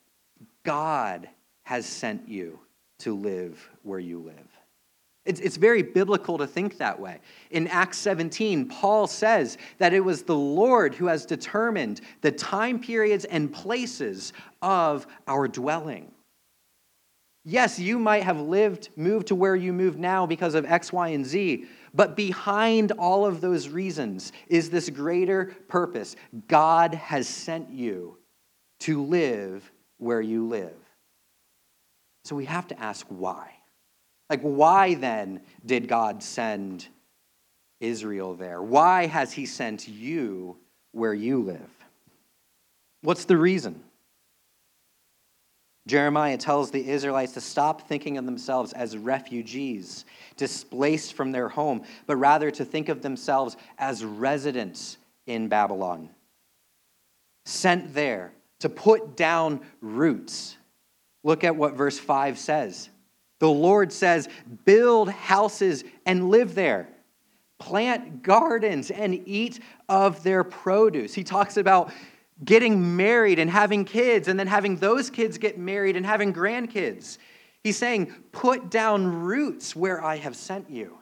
God 0.65 1.29
has 1.63 1.87
sent 1.87 2.29
you 2.29 2.59
to 3.01 3.15
live 3.15 3.71
where 3.83 3.99
you 3.99 4.19
live? 4.19 4.58
It's, 5.29 5.41
it's 5.41 5.59
very 5.59 5.83
biblical 5.83 6.39
to 6.39 6.47
think 6.47 6.79
that 6.79 6.99
way. 6.99 7.21
In 7.51 7.69
Acts 7.69 7.99
17, 7.99 8.67
Paul 8.67 9.07
says 9.07 9.59
that 9.77 9.93
it 9.93 10.01
was 10.01 10.23
the 10.23 10.35
Lord 10.35 10.95
who 10.95 11.07
has 11.07 11.27
determined 11.27 12.01
the 12.23 12.33
time 12.33 12.81
periods 12.81 13.27
and 13.27 13.53
places 13.53 14.33
of 14.63 15.07
our 15.27 15.47
dwelling. 15.47 16.11
Yes, 17.45 17.79
you 17.79 17.99
might 17.99 18.23
have 18.23 18.41
lived, 18.41 18.89
moved 18.97 19.27
to 19.27 19.35
where 19.35 19.55
you 19.55 19.73
move 19.73 19.99
now 19.99 20.25
because 20.25 20.55
of 20.55 20.65
X, 20.65 20.95
Y, 20.95 21.09
and 21.09 21.27
Z, 21.27 21.67
but 21.93 22.17
behind 22.17 22.93
all 22.93 23.27
of 23.27 23.43
those 23.43 23.69
reasons 23.69 24.33
is 24.49 24.71
this 24.71 24.89
greater 24.89 25.57
purpose. 25.69 26.17
God 26.47 26.95
has 26.95 27.29
sent 27.29 27.71
you 27.71 28.17
to 28.81 29.03
live 29.05 29.71
where 29.99 30.23
you 30.23 30.49
live. 30.49 30.77
So 32.25 32.35
we 32.35 32.47
have 32.47 32.67
to 32.69 32.81
ask 32.81 33.07
why. 33.09 33.58
Like, 34.31 34.41
why 34.43 34.95
then 34.95 35.41
did 35.65 35.89
God 35.89 36.23
send 36.23 36.89
Israel 37.81 38.35
there? 38.35 38.63
Why 38.63 39.07
has 39.07 39.33
He 39.33 39.47
sent 39.47 39.89
you 39.89 40.57
where 40.93 41.15
you 41.15 41.43
live? 41.43 41.71
What's 43.03 43.25
the 43.25 43.37
reason? 43.37 43.83
Jeremiah 45.87 46.37
tells 46.37 46.71
the 46.71 46.87
Israelites 46.87 47.33
to 47.33 47.41
stop 47.41 47.89
thinking 47.89 48.19
of 48.19 48.27
themselves 48.27 48.75
as 48.75 48.97
refugees, 48.99 50.05
displaced 50.37 51.15
from 51.15 51.33
their 51.33 51.49
home, 51.49 51.83
but 52.07 52.17
rather 52.17 52.51
to 52.51 52.65
think 52.65 52.91
of 52.91 53.01
themselves 53.01 53.57
as 53.79 54.05
residents 54.05 54.99
in 55.27 55.49
Babylon, 55.49 56.11
sent 57.47 57.95
there 57.95 58.33
to 58.61 58.69
put 58.69 59.17
down 59.17 59.61
roots. 59.81 60.59
Look 61.25 61.43
at 61.43 61.57
what 61.57 61.75
verse 61.75 61.99
5 61.99 62.39
says. 62.39 62.91
The 63.39 63.49
Lord 63.49 63.93
says, 63.93 64.29
build 64.65 65.11
houses 65.11 65.85
and 66.07 66.29
live 66.31 66.55
there. 66.55 66.89
Plant 67.59 68.23
gardens 68.23 68.91
and 68.91 69.15
eat 69.27 69.61
of 69.89 70.23
their 70.23 70.45
produce. 70.45 71.15
He 71.15 71.25
talks 71.25 71.57
about 71.57 71.93
getting 72.45 72.97
married 72.97 73.39
and 73.39 73.51
having 73.51 73.85
kids, 73.85 74.29
and 74.29 74.39
then 74.39 74.47
having 74.47 74.77
those 74.77 75.11
kids 75.11 75.39
get 75.39 75.59
married 75.59 75.97
and 75.97 76.07
having 76.07 76.33
grandkids. 76.33 77.19
He's 77.65 77.77
saying, 77.77 78.15
put 78.31 78.71
down 78.71 79.23
roots 79.23 79.75
where 79.75 80.05
I 80.05 80.17
have 80.17 80.37
sent 80.37 80.71
you. 80.71 80.99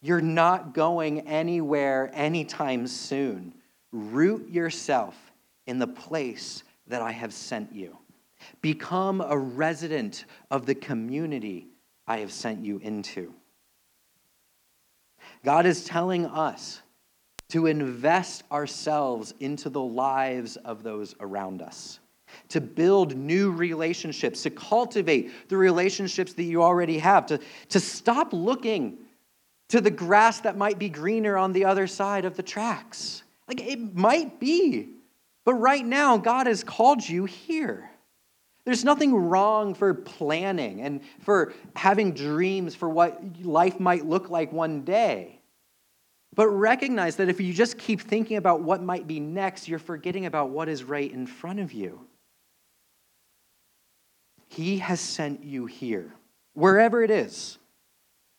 You're 0.00 0.20
not 0.22 0.72
going 0.74 1.28
anywhere 1.28 2.10
anytime 2.14 2.86
soon. 2.86 3.52
Root 3.92 4.48
yourself 4.48 5.16
in 5.66 5.78
the 5.78 5.86
place 5.86 6.62
that 6.86 7.02
I 7.02 7.12
have 7.12 7.34
sent 7.34 7.72
you. 7.72 7.98
Become 8.60 9.20
a 9.20 9.36
resident 9.36 10.24
of 10.50 10.66
the 10.66 10.74
community 10.74 11.68
I 12.06 12.18
have 12.18 12.32
sent 12.32 12.64
you 12.64 12.78
into. 12.78 13.34
God 15.44 15.66
is 15.66 15.84
telling 15.84 16.26
us 16.26 16.82
to 17.50 17.66
invest 17.66 18.44
ourselves 18.52 19.34
into 19.40 19.70
the 19.70 19.80
lives 19.80 20.56
of 20.56 20.82
those 20.82 21.14
around 21.20 21.62
us, 21.62 21.98
to 22.48 22.60
build 22.60 23.16
new 23.16 23.50
relationships, 23.50 24.42
to 24.42 24.50
cultivate 24.50 25.48
the 25.48 25.56
relationships 25.56 26.34
that 26.34 26.42
you 26.42 26.62
already 26.62 26.98
have, 26.98 27.26
to, 27.26 27.40
to 27.70 27.80
stop 27.80 28.32
looking 28.32 28.98
to 29.68 29.80
the 29.80 29.90
grass 29.90 30.40
that 30.40 30.56
might 30.56 30.78
be 30.78 30.88
greener 30.88 31.36
on 31.36 31.52
the 31.52 31.64
other 31.64 31.86
side 31.86 32.24
of 32.24 32.36
the 32.36 32.42
tracks. 32.42 33.22
Like 33.46 33.60
it 33.60 33.94
might 33.94 34.38
be, 34.40 34.88
but 35.44 35.54
right 35.54 35.84
now, 35.84 36.18
God 36.18 36.46
has 36.46 36.62
called 36.62 37.06
you 37.06 37.24
here. 37.24 37.90
There's 38.68 38.84
nothing 38.84 39.14
wrong 39.14 39.72
for 39.72 39.94
planning 39.94 40.82
and 40.82 41.00
for 41.20 41.54
having 41.74 42.12
dreams 42.12 42.74
for 42.74 42.86
what 42.86 43.18
life 43.40 43.80
might 43.80 44.04
look 44.04 44.28
like 44.28 44.52
one 44.52 44.82
day. 44.82 45.40
But 46.34 46.48
recognize 46.48 47.16
that 47.16 47.30
if 47.30 47.40
you 47.40 47.54
just 47.54 47.78
keep 47.78 47.98
thinking 47.98 48.36
about 48.36 48.60
what 48.60 48.82
might 48.82 49.06
be 49.06 49.20
next, 49.20 49.68
you're 49.68 49.78
forgetting 49.78 50.26
about 50.26 50.50
what 50.50 50.68
is 50.68 50.84
right 50.84 51.10
in 51.10 51.26
front 51.26 51.60
of 51.60 51.72
you. 51.72 51.98
He 54.48 54.76
has 54.80 55.00
sent 55.00 55.42
you 55.42 55.64
here, 55.64 56.12
wherever 56.52 57.02
it 57.02 57.10
is. 57.10 57.56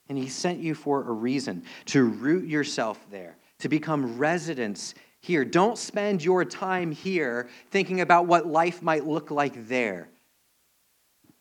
And 0.10 0.16
He 0.16 0.30
sent 0.30 0.60
you 0.60 0.76
for 0.76 1.10
a 1.10 1.12
reason 1.12 1.64
to 1.88 2.04
root 2.04 2.48
yourself 2.48 3.04
there, 3.10 3.36
to 3.62 3.68
become 3.68 4.20
residents 4.20 4.94
here. 5.22 5.44
Don't 5.44 5.80
spend 5.80 6.24
your 6.24 6.46
time 6.46 6.92
here 6.92 7.50
thinking 7.72 8.02
about 8.02 8.28
what 8.28 8.46
life 8.46 8.84
might 8.84 9.08
look 9.08 9.32
like 9.32 9.68
there. 9.68 10.08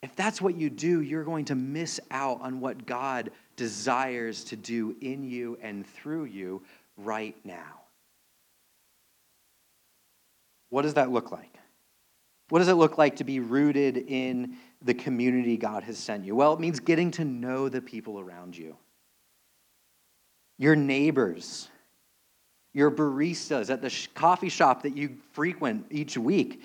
If 0.02 0.14
that's 0.14 0.40
what 0.40 0.56
you 0.56 0.70
do, 0.70 1.00
you're 1.00 1.24
going 1.24 1.46
to 1.46 1.54
miss 1.54 1.98
out 2.10 2.40
on 2.40 2.60
what 2.60 2.86
God 2.86 3.30
desires 3.56 4.44
to 4.44 4.56
do 4.56 4.96
in 5.00 5.24
you 5.24 5.58
and 5.60 5.86
through 5.86 6.26
you 6.26 6.62
right 6.96 7.36
now. 7.44 7.82
What 10.70 10.82
does 10.82 10.94
that 10.94 11.10
look 11.10 11.32
like? 11.32 11.52
What 12.50 12.60
does 12.60 12.68
it 12.68 12.74
look 12.74 12.96
like 12.96 13.16
to 13.16 13.24
be 13.24 13.40
rooted 13.40 13.96
in 13.96 14.56
the 14.82 14.94
community 14.94 15.56
God 15.56 15.82
has 15.82 15.98
sent 15.98 16.24
you? 16.24 16.34
Well, 16.34 16.54
it 16.54 16.60
means 16.60 16.80
getting 16.80 17.10
to 17.12 17.24
know 17.24 17.68
the 17.68 17.82
people 17.82 18.20
around 18.20 18.56
you, 18.56 18.76
your 20.58 20.76
neighbors, 20.76 21.68
your 22.72 22.90
baristas 22.90 23.70
at 23.70 23.82
the 23.82 24.08
coffee 24.14 24.48
shop 24.48 24.82
that 24.82 24.96
you 24.96 25.16
frequent 25.32 25.86
each 25.90 26.16
week. 26.16 26.62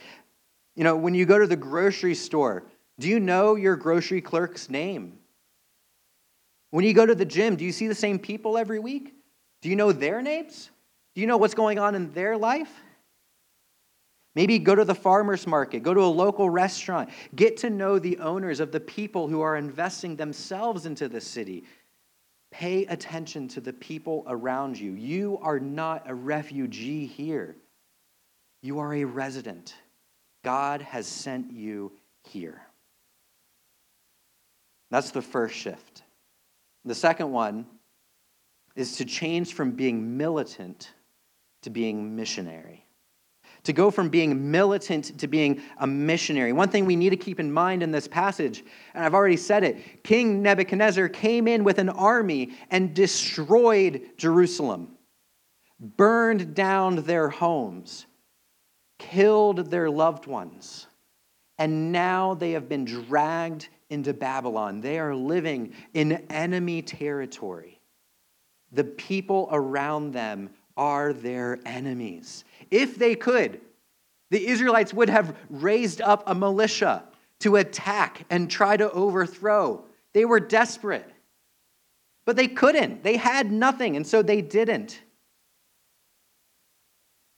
You 0.76 0.84
know, 0.84 0.96
when 0.96 1.16
you 1.16 1.26
go 1.26 1.38
to 1.38 1.48
the 1.48 1.56
grocery 1.56 2.16
store, 2.16 2.64
do 3.00 3.08
you 3.08 3.20
know 3.20 3.56
your 3.56 3.76
grocery 3.76 4.22
clerk's 4.22 4.70
name? 4.70 5.18
When 6.70 6.86
you 6.86 6.94
go 6.94 7.06
to 7.06 7.16
the 7.16 7.26
gym, 7.26 7.56
do 7.56 7.66
you 7.66 7.72
see 7.72 7.88
the 7.88 7.96
same 7.96 8.20
people 8.20 8.58
every 8.58 8.80
week? 8.80 9.14
Do 9.62 9.70
you 9.70 9.76
know 9.76 9.92
their 9.92 10.22
names? 10.22 10.70
Do 11.14 11.22
you 11.22 11.28
know 11.28 11.38
what's 11.38 11.54
going 11.54 11.80
on 11.80 11.96
in 11.96 12.12
their 12.14 12.38
life? 12.38 12.72
Maybe 14.36 14.58
go 14.58 14.74
to 14.74 14.84
the 14.84 14.96
farmer's 14.96 15.46
market, 15.46 15.84
go 15.84 15.94
to 15.94 16.02
a 16.02 16.06
local 16.06 16.50
restaurant, 16.50 17.10
get 17.36 17.58
to 17.58 17.70
know 17.70 18.00
the 18.00 18.18
owners 18.18 18.60
of 18.60 18.72
the 18.72 18.80
people 18.80 19.28
who 19.28 19.42
are 19.42 19.56
investing 19.56 20.16
themselves 20.16 20.88
into 20.88 21.08
the 21.08 21.22
city. 21.22 21.66
Pay 22.50 22.86
attention 22.86 23.48
to 23.50 23.62
the 23.62 23.74
people 23.74 24.24
around 24.28 24.80
you. 24.80 24.94
You 24.94 25.40
are 25.42 25.60
not 25.60 26.10
a 26.10 26.16
refugee 26.16 27.06
here, 27.06 27.56
you 28.62 28.80
are 28.80 28.94
a 28.96 29.04
resident. 29.04 29.76
God 30.44 30.82
has 30.82 31.08
sent 31.08 31.52
you 31.52 31.94
here. 32.24 32.62
That's 34.94 35.10
the 35.10 35.24
first 35.24 35.56
shift. 35.56 36.04
The 36.86 36.94
second 36.94 37.32
one 37.32 37.66
is 38.76 38.98
to 38.98 39.06
change 39.06 39.56
from 39.56 39.72
being 39.72 40.18
militant 40.18 40.94
to 41.64 41.72
being 41.72 42.16
missionary. 42.16 42.86
To 43.64 43.74
go 43.74 43.90
from 43.90 44.10
being 44.10 44.52
militant 44.52 45.18
to 45.18 45.28
being 45.28 45.64
a 45.80 45.88
missionary. 45.88 46.54
One 46.54 46.70
thing 46.70 46.86
we 46.86 46.96
need 46.96 47.10
to 47.10 47.18
keep 47.18 47.40
in 47.40 47.52
mind 47.52 47.82
in 47.82 47.90
this 47.90 48.08
passage, 48.08 48.64
and 48.94 49.04
I've 49.04 49.16
already 49.16 49.36
said 49.36 49.64
it 49.64 50.04
King 50.04 50.44
Nebuchadnezzar 50.44 51.10
came 51.10 51.48
in 51.48 51.64
with 51.64 51.80
an 51.80 51.90
army 51.90 52.52
and 52.70 52.94
destroyed 52.94 54.12
Jerusalem, 54.18 54.90
burned 55.80 56.54
down 56.54 56.98
their 56.98 57.30
homes, 57.30 58.06
killed 59.00 59.72
their 59.72 59.90
loved 59.90 60.28
ones, 60.28 60.86
and 61.58 61.92
now 61.92 62.34
they 62.34 62.52
have 62.52 62.68
been 62.68 62.86
dragged 62.86 63.70
into 63.90 64.14
Babylon. 64.14 64.82
They 64.82 65.00
are 65.00 65.16
living 65.16 65.74
in 65.94 66.24
enemy 66.30 66.82
territory. 66.82 67.80
The 68.72 68.84
people 68.84 69.50
around 69.52 70.14
them 70.14 70.50
are 70.76 71.14
their 71.14 71.60
enemies. 71.66 72.44
If 72.72 72.98
they 72.98 73.16
could, 73.16 73.62
the 74.32 74.48
Israelites 74.48 74.94
would 74.94 75.10
have 75.10 75.38
raised 75.50 76.02
up 76.02 76.24
a 76.26 76.34
militia 76.34 77.04
to 77.42 77.58
attack 77.58 78.26
and 78.32 78.50
try 78.50 78.76
to 78.76 78.92
overthrow. 78.92 79.86
They 80.14 80.26
were 80.26 80.40
desperate. 80.40 81.08
But 82.26 82.36
they 82.36 82.48
couldn't. 82.48 83.04
They 83.04 83.18
had 83.18 83.52
nothing, 83.52 83.96
and 83.96 84.08
so 84.08 84.24
they 84.24 84.42
didn't. 84.42 85.03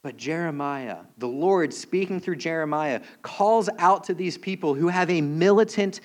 But 0.06 0.16
Jeremiah, 0.16 0.98
the 1.18 1.26
Lord 1.26 1.74
speaking 1.74 2.20
through 2.20 2.36
Jeremiah, 2.36 3.00
calls 3.22 3.68
out 3.76 4.04
to 4.04 4.14
these 4.14 4.38
people 4.38 4.72
who 4.72 4.86
have 4.86 5.10
a 5.10 5.20
militant 5.20 6.00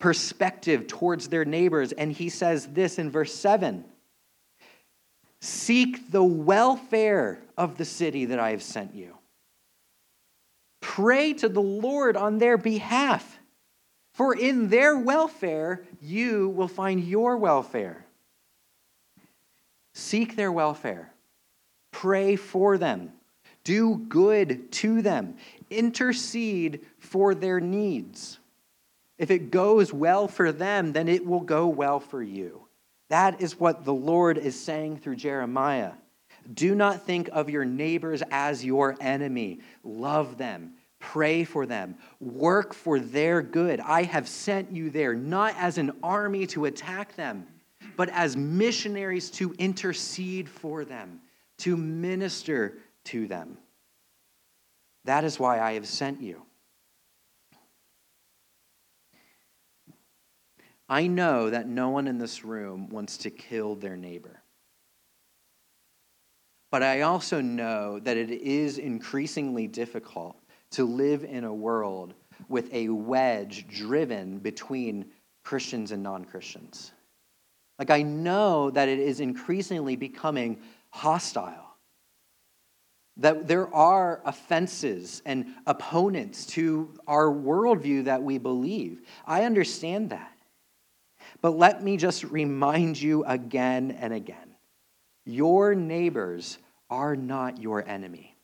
perspective 0.00 0.88
towards 0.88 1.28
their 1.28 1.44
neighbors. 1.44 1.92
And 1.92 2.10
he 2.10 2.30
says 2.30 2.66
this 2.66 2.98
in 2.98 3.12
verse 3.12 3.32
7 3.32 3.84
Seek 5.40 6.10
the 6.10 6.24
welfare 6.24 7.38
of 7.56 7.78
the 7.78 7.84
city 7.84 8.24
that 8.24 8.40
I 8.40 8.50
have 8.50 8.62
sent 8.64 8.92
you. 8.92 9.16
Pray 10.80 11.32
to 11.34 11.48
the 11.48 11.62
Lord 11.62 12.16
on 12.16 12.38
their 12.38 12.58
behalf, 12.58 13.38
for 14.14 14.34
in 14.34 14.68
their 14.68 14.98
welfare 14.98 15.84
you 16.02 16.48
will 16.48 16.66
find 16.66 17.04
your 17.04 17.36
welfare. 17.36 18.04
Seek 19.92 20.34
their 20.34 20.50
welfare, 20.50 21.12
pray 21.92 22.34
for 22.34 22.78
them, 22.78 23.12
do 23.64 23.96
good 24.08 24.70
to 24.72 25.02
them, 25.02 25.36
intercede 25.70 26.80
for 26.98 27.34
their 27.34 27.60
needs. 27.60 28.38
If 29.18 29.30
it 29.30 29.50
goes 29.50 29.92
well 29.92 30.28
for 30.28 30.52
them, 30.52 30.92
then 30.92 31.08
it 31.08 31.24
will 31.26 31.40
go 31.40 31.66
well 31.66 32.00
for 32.00 32.22
you. 32.22 32.66
That 33.08 33.40
is 33.40 33.58
what 33.58 33.84
the 33.84 33.94
Lord 33.94 34.38
is 34.38 34.58
saying 34.58 34.98
through 34.98 35.16
Jeremiah. 35.16 35.92
Do 36.52 36.74
not 36.74 37.06
think 37.06 37.28
of 37.32 37.48
your 37.48 37.64
neighbors 37.64 38.22
as 38.30 38.64
your 38.64 38.96
enemy. 39.00 39.60
Love 39.82 40.36
them. 40.36 40.74
Pray 40.98 41.44
for 41.44 41.64
them. 41.64 41.96
Work 42.20 42.74
for 42.74 42.98
their 42.98 43.40
good. 43.40 43.80
I 43.80 44.02
have 44.02 44.28
sent 44.28 44.72
you 44.72 44.90
there 44.90 45.14
not 45.14 45.54
as 45.58 45.78
an 45.78 45.92
army 46.02 46.46
to 46.48 46.64
attack 46.64 47.14
them, 47.14 47.46
but 47.96 48.08
as 48.10 48.36
missionaries 48.36 49.30
to 49.32 49.54
intercede 49.58 50.48
for 50.48 50.84
them, 50.84 51.20
to 51.58 51.76
minister 51.76 52.78
to 53.04 53.26
them. 53.26 53.58
That 55.04 55.24
is 55.24 55.38
why 55.38 55.60
I 55.60 55.74
have 55.74 55.86
sent 55.86 56.20
you. 56.20 56.42
I 60.88 61.06
know 61.06 61.50
that 61.50 61.66
no 61.66 61.90
one 61.90 62.06
in 62.06 62.18
this 62.18 62.44
room 62.44 62.88
wants 62.90 63.16
to 63.18 63.30
kill 63.30 63.74
their 63.74 63.96
neighbor. 63.96 64.42
But 66.70 66.82
I 66.82 67.02
also 67.02 67.40
know 67.40 68.00
that 68.00 68.16
it 68.16 68.30
is 68.30 68.78
increasingly 68.78 69.66
difficult 69.66 70.36
to 70.72 70.84
live 70.84 71.24
in 71.24 71.44
a 71.44 71.54
world 71.54 72.14
with 72.48 72.72
a 72.72 72.88
wedge 72.88 73.66
driven 73.68 74.38
between 74.38 75.06
Christians 75.44 75.92
and 75.92 76.02
non 76.02 76.24
Christians. 76.24 76.92
Like, 77.78 77.90
I 77.90 78.02
know 78.02 78.70
that 78.70 78.88
it 78.88 78.98
is 78.98 79.20
increasingly 79.20 79.96
becoming 79.96 80.60
hostile, 80.90 81.63
that 83.16 83.46
there 83.46 83.72
are 83.72 84.20
offenses 84.24 85.22
and 85.24 85.54
opponents 85.66 86.46
to 86.46 86.94
our 87.06 87.26
worldview 87.26 88.04
that 88.04 88.22
we 88.22 88.38
believe. 88.38 89.02
I 89.26 89.44
understand 89.44 90.10
that. 90.10 90.32
But 91.40 91.56
let 91.56 91.82
me 91.82 91.96
just 91.96 92.24
remind 92.24 93.00
you 93.00 93.24
again 93.24 93.92
and 94.00 94.12
again 94.12 94.56
your 95.26 95.74
neighbors 95.74 96.58
are 96.90 97.16
not 97.16 97.60
your 97.60 97.86
enemy. 97.88 98.36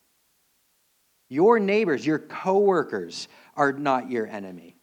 Your 1.29 1.61
neighbors, 1.61 2.05
your 2.05 2.19
coworkers 2.19 3.29
are 3.55 3.73
not 3.73 4.11
your 4.11 4.27
enemy. 4.27 4.80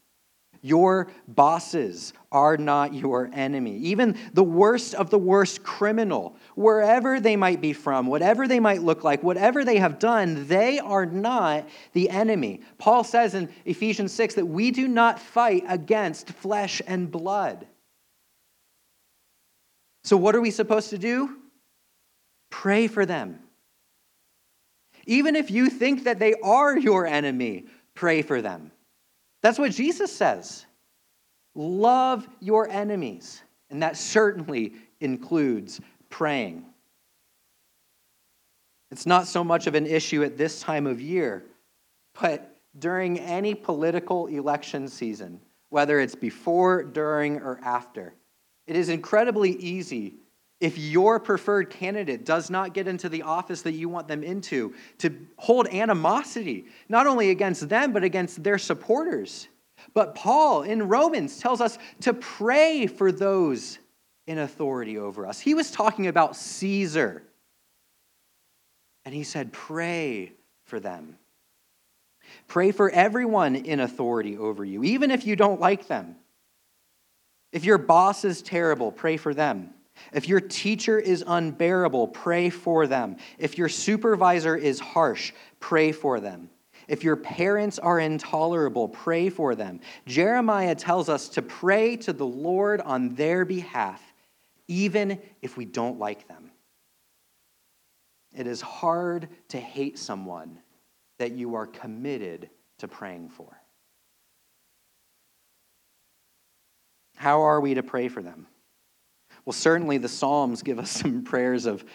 Your 0.67 1.07
bosses 1.27 2.11
are 2.31 2.57
not 2.57 2.93
your 2.93 3.29
enemy. 3.33 3.77
Even 3.77 4.17
the 4.33 4.43
worst 4.43 4.93
of 4.95 5.09
the 5.09 5.17
worst 5.17 5.63
criminal, 5.63 6.35
wherever 6.55 7.19
they 7.19 7.37
might 7.37 7.61
be 7.61 7.71
from, 7.71 8.07
whatever 8.07 8.47
they 8.47 8.59
might 8.59 8.83
look 8.83 9.03
like, 9.03 9.23
whatever 9.23 9.63
they 9.63 9.77
have 9.77 9.97
done, 9.97 10.47
they 10.47 10.79
are 10.79 11.05
not 11.05 11.67
the 11.93 12.09
enemy. 12.09 12.61
Paul 12.77 13.05
says 13.05 13.33
in 13.33 13.49
Ephesians 13.63 14.11
6 14.11 14.35
that 14.35 14.45
we 14.45 14.71
do 14.71 14.87
not 14.87 15.19
fight 15.19 15.63
against 15.67 16.31
flesh 16.31 16.81
and 16.85 17.09
blood. 17.09 17.65
So, 20.03 20.17
what 20.17 20.35
are 20.35 20.41
we 20.41 20.51
supposed 20.51 20.89
to 20.89 20.97
do? 20.97 21.37
Pray 22.49 22.87
for 22.87 23.05
them. 23.05 23.39
Even 25.05 25.37
if 25.37 25.49
you 25.49 25.69
think 25.69 26.03
that 26.03 26.19
they 26.19 26.33
are 26.43 26.77
your 26.77 27.07
enemy, 27.07 27.65
pray 27.93 28.21
for 28.21 28.41
them. 28.41 28.71
That's 29.47 29.59
what 29.59 29.71
Jesus 29.71 30.13
says. 30.13 30.65
Love 31.55 32.27
your 32.41 32.67
enemies. 32.67 33.41
And 33.69 33.81
that 33.81 33.95
certainly 33.95 34.73
includes 34.99 35.79
praying. 36.09 36.65
It's 38.91 39.05
not 39.05 39.25
so 39.25 39.45
much 39.45 39.65
of 39.65 39.73
an 39.73 39.87
issue 39.87 40.21
at 40.21 40.37
this 40.37 40.59
time 40.59 40.85
of 40.85 40.99
year, 40.99 41.45
but 42.19 42.57
during 42.77 43.19
any 43.19 43.55
political 43.55 44.27
election 44.27 44.89
season, 44.89 45.39
whether 45.69 46.01
it's 46.01 46.13
before, 46.13 46.83
during, 46.83 47.37
or 47.37 47.57
after, 47.63 48.13
it 48.65 48.75
is 48.75 48.89
incredibly 48.89 49.51
easy 49.51 50.15
if 50.59 50.77
your 50.77 51.19
preferred 51.19 51.69
candidate 51.69 52.25
does 52.25 52.49
not 52.49 52.73
get 52.73 52.87
into 52.87 53.09
the 53.09 53.21
office 53.21 53.61
that 53.61 53.73
you 53.73 53.89
want 53.89 54.07
them 54.07 54.23
into 54.23 54.73
to 54.97 55.15
hold 55.37 55.67
animosity, 55.67 56.65
not 56.89 57.05
only 57.05 57.29
against 57.29 57.69
them, 57.69 57.93
but 57.93 58.03
against 58.03 58.43
their 58.43 58.57
supporters. 58.57 59.47
But 59.93 60.15
Paul 60.15 60.63
in 60.63 60.87
Romans 60.87 61.39
tells 61.39 61.61
us 61.61 61.77
to 62.01 62.13
pray 62.13 62.87
for 62.87 63.11
those 63.11 63.77
in 64.25 64.39
authority 64.39 64.97
over 64.97 65.27
us. 65.27 65.39
He 65.39 65.53
was 65.53 65.69
talking 65.69 66.07
about 66.07 66.35
Caesar. 66.35 67.23
And 69.05 69.13
he 69.13 69.23
said, 69.23 69.53
Pray 69.53 70.33
for 70.65 70.79
them. 70.79 71.17
Pray 72.47 72.71
for 72.71 72.89
everyone 72.89 73.55
in 73.55 73.79
authority 73.79 74.37
over 74.37 74.65
you, 74.65 74.83
even 74.83 75.11
if 75.11 75.25
you 75.25 75.35
don't 75.35 75.61
like 75.61 75.87
them. 75.87 76.15
If 77.53 77.63
your 77.63 77.77
boss 77.77 78.25
is 78.25 78.41
terrible, 78.41 78.91
pray 78.91 79.15
for 79.15 79.33
them. 79.33 79.73
If 80.13 80.27
your 80.27 80.41
teacher 80.41 80.99
is 80.99 81.23
unbearable, 81.25 82.09
pray 82.09 82.49
for 82.49 82.87
them. 82.87 83.17
If 83.37 83.57
your 83.57 83.69
supervisor 83.69 84.55
is 84.55 84.79
harsh, 84.79 85.33
pray 85.59 85.91
for 85.91 86.19
them. 86.19 86.49
If 86.87 87.03
your 87.03 87.17
parents 87.17 87.79
are 87.79 87.99
intolerable, 87.99 88.87
pray 88.87 89.29
for 89.29 89.55
them. 89.55 89.81
Jeremiah 90.05 90.75
tells 90.75 91.09
us 91.09 91.29
to 91.29 91.41
pray 91.41 91.97
to 91.97 92.13
the 92.13 92.25
Lord 92.25 92.79
on 92.81 93.15
their 93.15 93.43
behalf, 93.43 94.01
even 94.67 95.19
if 95.41 95.57
we 95.57 95.65
don't 95.65 95.99
like 95.99 96.27
them. 96.27 96.51
It 98.33 98.47
is 98.47 98.61
hard 98.61 99.29
to 99.49 99.57
hate 99.57 99.97
someone 99.97 100.59
that 101.19 101.31
you 101.31 101.55
are 101.55 101.65
committed 101.65 102.49
to 102.79 102.87
praying 102.87 103.29
for. 103.29 103.59
How 107.15 107.41
are 107.41 107.59
we 107.59 107.73
to 107.73 107.83
pray 107.83 108.07
for 108.09 108.21
them? 108.21 108.47
Well, 109.47 109.53
certainly 109.53 109.97
the 109.97 110.09
Psalms 110.09 110.61
give 110.61 110.77
us 110.77 110.91
some 111.01 111.23
prayers 111.23 111.67
of 111.67 111.85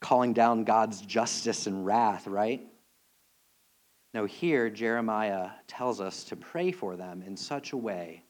calling 0.00 0.32
down 0.32 0.64
God's 0.64 1.00
justice 1.00 1.68
and 1.68 1.86
wrath, 1.86 2.26
right? 2.26 2.66
No, 4.14 4.24
here 4.24 4.68
Jeremiah 4.68 5.50
tells 5.68 6.00
us 6.00 6.24
to 6.24 6.34
pray 6.34 6.72
for 6.72 6.96
them 6.96 7.22
in 7.24 7.36
such 7.36 7.70
a 7.70 7.76
way 7.76 8.24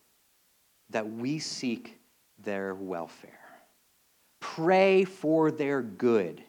that 0.90 1.10
we 1.10 1.38
seek 1.38 1.98
their 2.44 2.74
welfare. 2.74 3.30
Pray 4.40 5.04
for 5.04 5.50
their 5.50 5.80
good. 5.80 6.44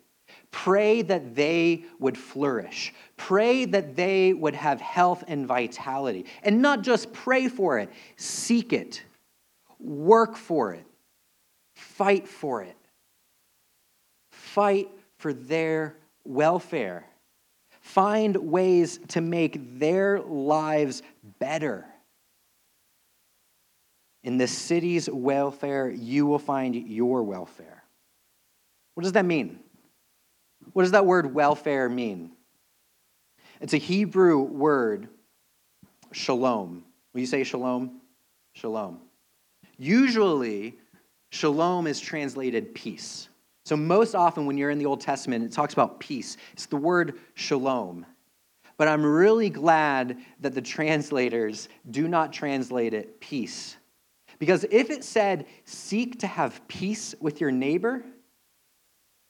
Pray 0.52 1.02
that 1.04 1.36
they 1.36 1.86
would 2.00 2.18
flourish. 2.18 2.94
Pray 3.16 3.64
that 3.64 3.96
they 3.96 4.34
would 4.34 4.56
have 4.56 4.82
health 4.82 5.24
and 5.30 5.48
vitality. 5.48 6.26
And 6.44 6.62
not 6.62 6.82
just 6.82 7.14
pray 7.14 7.48
for 7.48 7.80
it, 7.80 7.90
seek 8.18 8.74
it, 8.74 9.04
work 9.80 10.36
for 10.36 10.74
it, 10.74 10.86
fight 12.00 12.30
for 12.30 12.64
it. 12.64 12.78
Fight 14.32 14.88
for 15.18 15.34
their 15.34 15.98
welfare. 16.24 17.06
Find 17.82 18.38
ways 18.38 19.02
to 19.10 19.20
make 19.20 19.80
their 19.80 20.22
lives 20.22 21.04
better. 21.40 21.86
In 24.24 24.38
the 24.38 24.48
city's 24.48 25.10
welfare, 25.10 25.90
you 25.90 26.26
will 26.26 26.40
find 26.40 26.74
your 26.74 27.22
welfare. 27.22 27.84
What 28.94 29.04
does 29.04 29.12
that 29.12 29.26
mean? 29.26 29.60
What 30.72 30.84
does 30.84 30.94
that 30.94 31.06
word 31.06 31.34
welfare 31.34 31.90
mean? 31.90 32.32
It's 33.60 33.74
a 33.74 33.78
Hebrew 33.78 34.40
word, 34.40 35.10
shalom. 36.14 36.86
Will 37.12 37.20
you 37.20 37.28
say 37.28 37.44
shalom? 37.44 38.00
Shalom. 38.54 39.02
Usually, 39.78 40.78
shalom 41.30 41.88
is 41.88 42.00
translated 42.00 42.74
peace. 42.74 43.30
So, 43.66 43.76
most 43.78 44.16
often 44.16 44.46
when 44.46 44.58
you're 44.58 44.72
in 44.72 44.80
the 44.80 44.86
Old 44.86 45.02
Testament, 45.02 45.44
it 45.44 45.52
talks 45.52 45.74
about 45.74 46.00
peace. 46.00 46.38
It's 46.54 46.66
the 46.66 46.78
word 46.78 47.20
shalom. 47.36 48.06
But 48.78 48.88
I'm 48.88 49.06
really 49.06 49.50
glad 49.50 50.18
that 50.40 50.56
the 50.56 50.62
translators 50.62 51.68
do 51.92 52.08
not 52.08 52.32
translate 52.32 52.94
it 52.94 53.20
peace. 53.20 53.76
Because 54.40 54.66
if 54.72 54.90
it 54.90 55.04
said, 55.04 55.46
seek 55.66 56.20
to 56.20 56.28
have 56.28 56.66
peace 56.70 57.14
with 57.20 57.42
your 57.42 57.52
neighbor, 57.52 58.04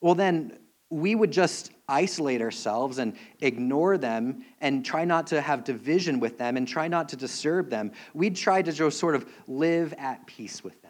well, 0.01 0.13
then 0.13 0.57
we 0.91 1.15
would 1.15 1.31
just 1.31 1.71
isolate 1.88 2.41
ourselves 2.41 2.99
and 2.99 3.15
ignore 3.41 3.97
them 3.97 4.43
and 4.62 4.85
try 4.85 5.05
not 5.05 5.27
to 5.27 5.41
have 5.41 5.63
division 5.63 6.19
with 6.19 6.38
them 6.38 6.57
and 6.57 6.67
try 6.67 6.88
not 6.88 7.09
to 7.09 7.15
disturb 7.15 7.69
them. 7.69 7.91
We'd 8.13 8.35
try 8.35 8.62
to 8.62 8.71
just 8.71 8.99
sort 8.99 9.15
of 9.15 9.27
live 9.47 9.93
at 9.97 10.25
peace 10.27 10.63
with 10.63 10.79
them. 10.81 10.88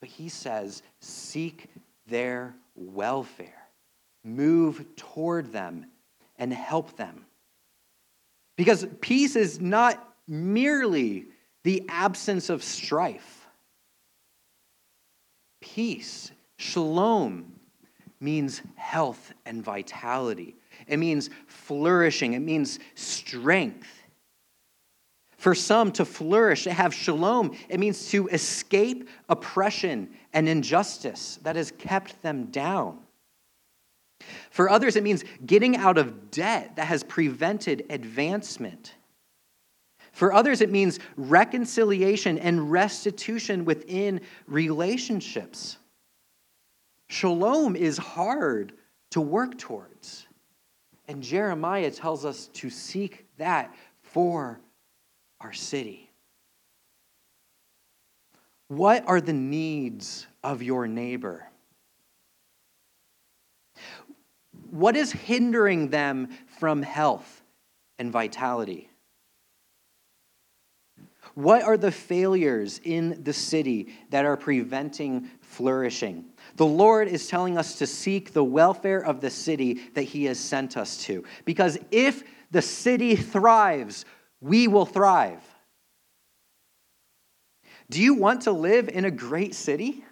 But 0.00 0.08
he 0.08 0.28
says, 0.28 0.82
seek 1.00 1.68
their 2.06 2.54
welfare, 2.74 3.68
move 4.24 4.84
toward 4.96 5.52
them, 5.52 5.86
and 6.38 6.52
help 6.52 6.96
them. 6.96 7.26
Because 8.56 8.86
peace 9.00 9.36
is 9.36 9.60
not 9.60 10.14
merely 10.26 11.26
the 11.64 11.84
absence 11.88 12.48
of 12.48 12.62
strife. 12.62 13.46
Peace, 15.60 16.30
shalom, 16.56 17.52
means 18.20 18.62
health 18.76 19.32
and 19.44 19.62
vitality. 19.62 20.56
It 20.86 20.98
means 20.98 21.30
flourishing. 21.46 22.32
It 22.32 22.40
means 22.40 22.78
strength. 22.94 23.99
For 25.40 25.54
some 25.54 25.90
to 25.92 26.04
flourish, 26.04 26.64
to 26.64 26.72
have 26.74 26.92
shalom, 26.92 27.56
it 27.70 27.80
means 27.80 28.10
to 28.10 28.28
escape 28.28 29.08
oppression 29.30 30.10
and 30.34 30.46
injustice 30.46 31.38
that 31.44 31.56
has 31.56 31.70
kept 31.70 32.20
them 32.20 32.50
down. 32.50 32.98
For 34.50 34.68
others, 34.68 34.96
it 34.96 35.02
means 35.02 35.24
getting 35.46 35.78
out 35.78 35.96
of 35.96 36.30
debt 36.30 36.76
that 36.76 36.88
has 36.88 37.02
prevented 37.02 37.86
advancement. 37.88 38.96
For 40.12 40.34
others, 40.34 40.60
it 40.60 40.70
means 40.70 40.98
reconciliation 41.16 42.36
and 42.36 42.70
restitution 42.70 43.64
within 43.64 44.20
relationships. 44.46 45.78
Shalom 47.08 47.76
is 47.76 47.96
hard 47.96 48.74
to 49.12 49.22
work 49.22 49.56
towards. 49.56 50.26
And 51.08 51.22
Jeremiah 51.22 51.90
tells 51.90 52.26
us 52.26 52.48
to 52.48 52.68
seek 52.68 53.24
that 53.38 53.74
for 54.02 54.60
our 55.40 55.52
city? 55.52 56.10
What 58.68 59.04
are 59.08 59.20
the 59.20 59.32
needs 59.32 60.26
of 60.44 60.62
your 60.62 60.86
neighbor? 60.86 61.46
What 64.70 64.96
is 64.96 65.10
hindering 65.10 65.88
them 65.88 66.28
from 66.58 66.82
health 66.82 67.42
and 67.98 68.12
vitality? 68.12 68.88
What 71.34 71.62
are 71.62 71.76
the 71.76 71.92
failures 71.92 72.80
in 72.84 73.22
the 73.22 73.32
city 73.32 73.94
that 74.10 74.24
are 74.24 74.36
preventing 74.36 75.30
flourishing? 75.40 76.26
The 76.56 76.66
Lord 76.66 77.08
is 77.08 77.28
telling 77.28 77.56
us 77.56 77.76
to 77.78 77.86
seek 77.86 78.32
the 78.32 78.44
welfare 78.44 79.00
of 79.00 79.20
the 79.20 79.30
city 79.30 79.74
that 79.94 80.02
He 80.02 80.24
has 80.26 80.38
sent 80.38 80.76
us 80.76 80.98
to. 81.04 81.24
Because 81.44 81.78
if 81.90 82.22
the 82.50 82.62
city 82.62 83.16
thrives, 83.16 84.04
we 84.40 84.68
will 84.68 84.86
thrive. 84.86 85.42
Do 87.90 88.00
you 88.00 88.14
want 88.14 88.42
to 88.42 88.52
live 88.52 88.88
in 88.88 89.04
a 89.04 89.10
great 89.10 89.54
city? 89.54 90.04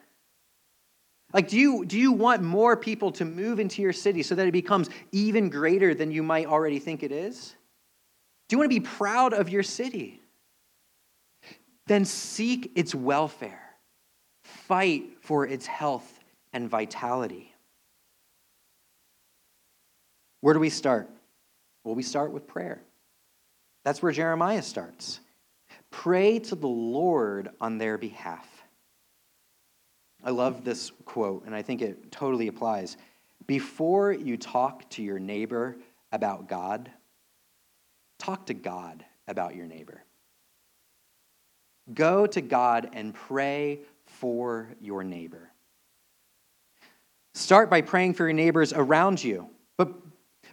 Like, 1.32 1.48
do 1.48 1.58
you, 1.58 1.84
do 1.84 1.98
you 1.98 2.12
want 2.12 2.42
more 2.42 2.76
people 2.76 3.12
to 3.12 3.24
move 3.24 3.60
into 3.60 3.82
your 3.82 3.92
city 3.92 4.22
so 4.22 4.34
that 4.34 4.46
it 4.46 4.52
becomes 4.52 4.88
even 5.12 5.50
greater 5.50 5.94
than 5.94 6.10
you 6.10 6.22
might 6.22 6.46
already 6.46 6.78
think 6.78 7.02
it 7.02 7.12
is? 7.12 7.54
Do 8.48 8.54
you 8.54 8.58
want 8.58 8.70
to 8.70 8.80
be 8.80 8.84
proud 8.84 9.34
of 9.34 9.48
your 9.48 9.62
city? 9.62 10.22
Then 11.86 12.04
seek 12.04 12.72
its 12.74 12.94
welfare, 12.94 13.62
fight 14.42 15.04
for 15.20 15.46
its 15.46 15.66
health 15.66 16.18
and 16.52 16.68
vitality. 16.68 17.54
Where 20.40 20.54
do 20.54 20.60
we 20.60 20.70
start? 20.70 21.08
Well, 21.84 21.94
we 21.94 22.02
start 22.02 22.32
with 22.32 22.46
prayer. 22.46 22.80
That's 23.88 24.02
where 24.02 24.12
Jeremiah 24.12 24.60
starts. 24.60 25.18
Pray 25.90 26.40
to 26.40 26.54
the 26.54 26.68
Lord 26.68 27.48
on 27.58 27.78
their 27.78 27.96
behalf. 27.96 28.46
I 30.22 30.28
love 30.28 30.62
this 30.62 30.92
quote, 31.06 31.46
and 31.46 31.54
I 31.54 31.62
think 31.62 31.80
it 31.80 32.12
totally 32.12 32.48
applies. 32.48 32.98
Before 33.46 34.12
you 34.12 34.36
talk 34.36 34.90
to 34.90 35.02
your 35.02 35.18
neighbor 35.18 35.78
about 36.12 36.50
God, 36.50 36.90
talk 38.18 38.44
to 38.48 38.52
God 38.52 39.06
about 39.26 39.56
your 39.56 39.64
neighbor. 39.64 40.04
Go 41.94 42.26
to 42.26 42.42
God 42.42 42.90
and 42.92 43.14
pray 43.14 43.80
for 44.04 44.68
your 44.82 45.02
neighbor. 45.02 45.50
Start 47.32 47.70
by 47.70 47.80
praying 47.80 48.12
for 48.12 48.24
your 48.24 48.34
neighbors 48.34 48.74
around 48.74 49.24
you, 49.24 49.48
but 49.78 49.94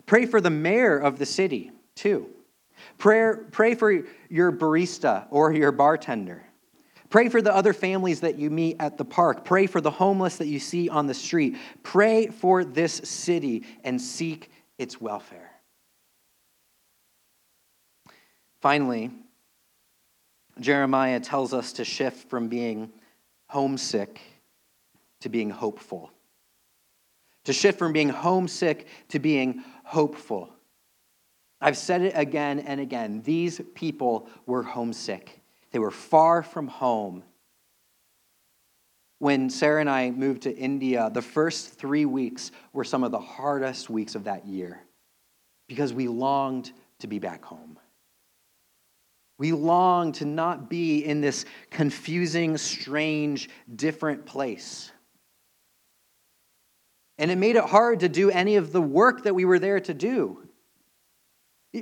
pray 0.06 0.26
for 0.26 0.40
the 0.40 0.50
mayor 0.50 0.98
of 0.98 1.20
the 1.20 1.26
city 1.26 1.74
too. 1.96 2.30
Pray, 2.98 3.34
pray 3.52 3.76
for 3.76 4.04
your 4.30 4.52
barista 4.52 5.28
or 5.30 5.54
your 5.54 5.72
bartender. 5.72 6.44
Pray 7.10 7.30
for 7.30 7.42
the 7.42 7.56
other 7.56 7.74
families 7.74 8.22
that 8.22 8.38
you 8.38 8.50
meet 8.50 8.78
at 8.80 8.98
the 8.98 9.06
park. 9.06 9.46
Pray 9.46 9.68
for 9.68 9.80
the 9.80 9.92
homeless 9.92 10.38
that 10.38 10.48
you 10.48 10.60
see 10.60 10.90
on 10.90 11.08
the 11.08 11.14
street. 11.14 11.58
Pray 11.84 12.28
for 12.28 12.64
this 12.64 12.94
city 13.04 13.64
and 13.84 14.02
seek 14.02 14.52
its 14.78 15.00
welfare. 15.00 15.52
Finally, 18.60 19.12
Jeremiah 20.60 21.20
tells 21.20 21.54
us 21.54 21.74
to 21.74 21.86
shift 21.86 22.30
from 22.30 22.48
being 22.48 22.92
homesick 23.48 24.20
to 25.22 25.30
being 25.30 25.50
hopeful. 25.50 26.12
To 27.44 27.54
shift 27.54 27.78
from 27.78 27.94
being 27.94 28.10
homesick 28.10 28.88
to 29.10 29.20
being 29.20 29.64
hopeful. 29.84 30.50
I've 31.62 31.78
said 31.78 32.02
it 32.02 32.14
again 32.16 32.60
and 32.60 32.80
again. 32.80 33.22
These 33.24 33.62
people 33.74 34.28
were 34.46 34.64
homesick, 34.64 35.42
they 35.72 35.80
were 35.80 35.92
far 35.92 36.44
from 36.44 36.68
home. 36.68 37.24
When 39.20 39.50
Sarah 39.50 39.80
and 39.80 39.90
I 39.90 40.12
moved 40.12 40.44
to 40.44 40.56
India, 40.56 41.10
the 41.12 41.22
first 41.22 41.70
three 41.80 42.06
weeks 42.06 42.52
were 42.74 42.84
some 42.84 43.04
of 43.04 43.12
the 43.12 43.20
hardest 43.20 43.90
weeks 43.90 44.14
of 44.14 44.26
that 44.26 44.46
year 44.46 44.82
because 45.68 45.94
we 45.94 46.08
longed 46.08 46.72
to 47.00 47.08
be 47.08 47.20
back 47.20 47.44
home. 47.44 47.80
We 49.38 49.52
long 49.52 50.12
to 50.14 50.26
not 50.26 50.70
be 50.70 51.04
in 51.04 51.22
this 51.22 51.46
confusing, 51.70 52.58
strange, 52.58 53.50
different 53.74 54.26
place. 54.26 54.92
And 57.18 57.32
it 57.32 57.38
made 57.38 57.56
it 57.56 57.64
hard 57.64 58.02
to 58.02 58.10
do 58.10 58.30
any 58.30 58.58
of 58.58 58.72
the 58.72 58.82
work 58.82 59.24
that 59.24 59.34
we 59.34 59.46
were 59.46 59.60
there 59.60 59.80
to 59.80 59.94
do. 59.94 60.45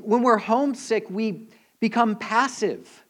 When 0.02 0.24
we're 0.24 0.38
homesick, 0.38 1.10
we 1.10 1.50
become 1.80 2.16
passive. 2.16 3.04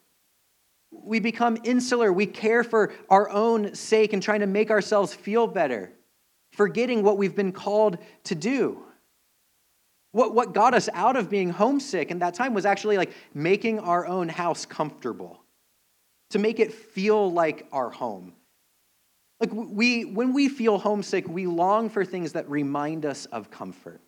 We 0.92 1.20
become 1.20 1.58
insular. 1.64 2.12
We 2.12 2.26
care 2.26 2.64
for 2.64 2.94
our 3.10 3.30
own 3.30 3.76
sake 3.76 4.14
and 4.14 4.22
trying 4.22 4.42
to 4.42 4.48
make 4.48 4.72
ourselves 4.72 5.14
feel 5.14 5.48
better, 5.48 5.92
forgetting 6.52 7.04
what 7.04 7.18
we've 7.18 7.36
been 7.36 7.52
called 7.52 7.98
to 8.26 8.36
do. 8.36 8.84
What, 10.12 10.36
what 10.36 10.54
got 10.54 10.74
us 10.76 10.90
out 10.94 11.16
of 11.16 11.30
being 11.30 11.50
homesick 11.50 12.12
in 12.12 12.20
that 12.20 12.36
time 12.36 12.54
was 12.54 12.66
actually 12.66 12.98
like 12.98 13.12
making 13.34 13.80
our 13.80 14.06
own 14.06 14.30
house 14.30 14.66
comfortable, 14.66 15.42
to 16.30 16.40
make 16.40 16.60
it 16.60 16.74
feel 16.74 17.32
like 17.32 17.68
our 17.72 17.90
home. 17.90 18.34
Like 19.40 19.52
we, 19.52 20.06
when 20.06 20.34
we 20.34 20.50
feel 20.50 20.78
homesick, 20.78 21.28
we 21.28 21.48
long 21.48 21.90
for 21.90 22.06
things 22.06 22.34
that 22.34 22.50
remind 22.50 23.06
us 23.06 23.26
of 23.26 23.50
comfort. 23.50 24.02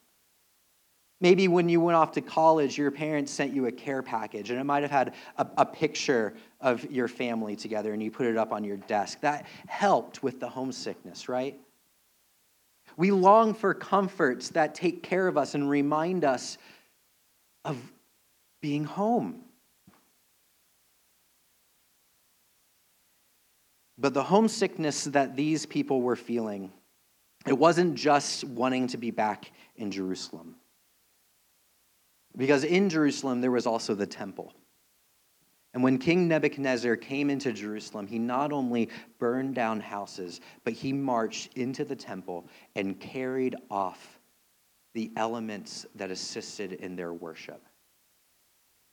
Maybe 1.22 1.48
when 1.48 1.70
you 1.70 1.80
went 1.80 1.96
off 1.96 2.12
to 2.14 2.22
college, 2.22 2.78
your 2.78 2.92
parents 2.92 3.32
sent 3.32 3.54
you 3.54 3.68
a 3.68 3.72
care 3.72 4.02
package, 4.02 4.50
and 4.50 4.60
it 4.60 4.66
might 4.66 4.84
have 4.84 4.92
had 4.92 5.14
a, 5.38 5.48
a, 5.58 5.66
picture 5.66 6.34
of 6.60 6.90
your 6.92 7.08
family 7.08 7.56
together, 7.56 7.94
and 7.94 8.04
you 8.04 8.12
put 8.12 8.26
it 8.26 8.36
up 8.36 8.52
on 8.52 8.66
your 8.66 8.78
desk. 8.78 9.22
That 9.22 9.46
helped 9.68 10.24
with 10.24 10.42
the 10.42 10.50
homesickness, 10.50 11.30
right? 11.30 11.58
We 12.98 13.12
long 13.12 13.54
for 13.54 13.74
comforts 13.74 14.50
that 14.50 14.76
take 14.76 15.04
care 15.04 15.28
of 15.28 15.38
us 15.38 15.56
and 15.56 15.70
remind 15.70 16.26
us 16.26 16.58
of 17.64 17.78
being 18.62 18.84
home. 18.84 19.42
But 23.98 24.14
the 24.14 24.24
homesickness 24.24 25.06
that 25.06 25.38
these 25.38 25.66
people 25.66 26.02
were 26.02 26.18
feeling, 26.18 26.74
it 27.48 27.58
wasn't 27.58 27.96
just 27.96 28.44
wanting 28.44 28.88
to 28.88 28.98
be 28.98 29.12
back 29.12 29.52
in 29.78 29.92
Jerusalem. 29.92 30.56
Because 32.38 32.64
in 32.64 32.90
Jerusalem, 32.90 33.42
there 33.42 33.52
was 33.52 33.66
also 33.66 33.96
the 33.96 34.08
temple. 34.08 34.54
And 35.74 35.84
when 35.84 35.98
King 35.98 36.28
Nebuchadnezzar 36.28 36.96
came 36.96 37.30
into 37.30 37.52
Jerusalem, 37.52 38.08
he 38.08 38.18
not 38.18 38.54
only 38.54 38.90
burned 39.20 39.56
down 39.56 39.82
houses, 39.82 40.40
but 40.64 40.74
he 40.74 40.94
marched 40.94 41.54
into 41.58 41.84
the 41.84 41.96
temple 41.96 42.48
and 42.76 43.00
carried 43.00 43.56
off 43.70 44.20
the 44.94 45.12
elements 45.18 45.86
that 45.96 46.12
assisted 46.12 46.74
in 46.74 46.96
their 46.96 47.14
worship. 47.14 47.62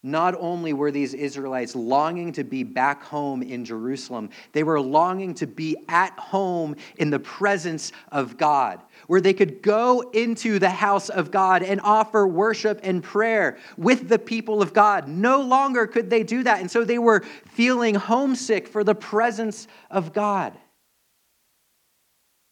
Not 0.05 0.35
only 0.37 0.73
were 0.73 0.91
these 0.91 1.15
Israelites 1.15 1.77
longing 1.77 2.33
to 2.33 2.43
be 2.43 2.65
back 2.65 3.05
home 3.05 3.41
in 3.41 3.65
Jerusalem, 3.65 4.31
they 4.51 4.65
were 4.65 4.81
longing 4.81 5.33
to 5.35 5.47
be 5.47 5.77
at 5.89 6.19
home 6.19 6.75
in 6.97 7.11
the 7.11 7.21
presence 7.21 7.93
of 8.11 8.37
God, 8.37 8.81
where 9.07 9.21
they 9.21 9.33
could 9.33 9.63
go 9.63 10.01
into 10.13 10.59
the 10.59 10.71
house 10.71 11.09
of 11.09 11.31
God 11.31 11.63
and 11.63 11.81
offer 11.81 12.27
worship 12.27 12.81
and 12.83 13.01
prayer 13.01 13.59
with 13.77 14.09
the 14.09 14.19
people 14.19 14.61
of 14.61 14.73
God. 14.73 15.07
No 15.07 15.41
longer 15.41 15.87
could 15.87 16.11
they 16.11 16.25
do 16.25 16.43
that. 16.43 16.61
And 16.61 16.71
so 16.71 16.83
they 16.83 16.99
were 16.99 17.21
feeling 17.53 17.95
homesick 17.95 18.67
for 18.67 18.83
the 18.83 18.97
presence 18.97 19.69
of 19.89 20.13
God. 20.13 20.53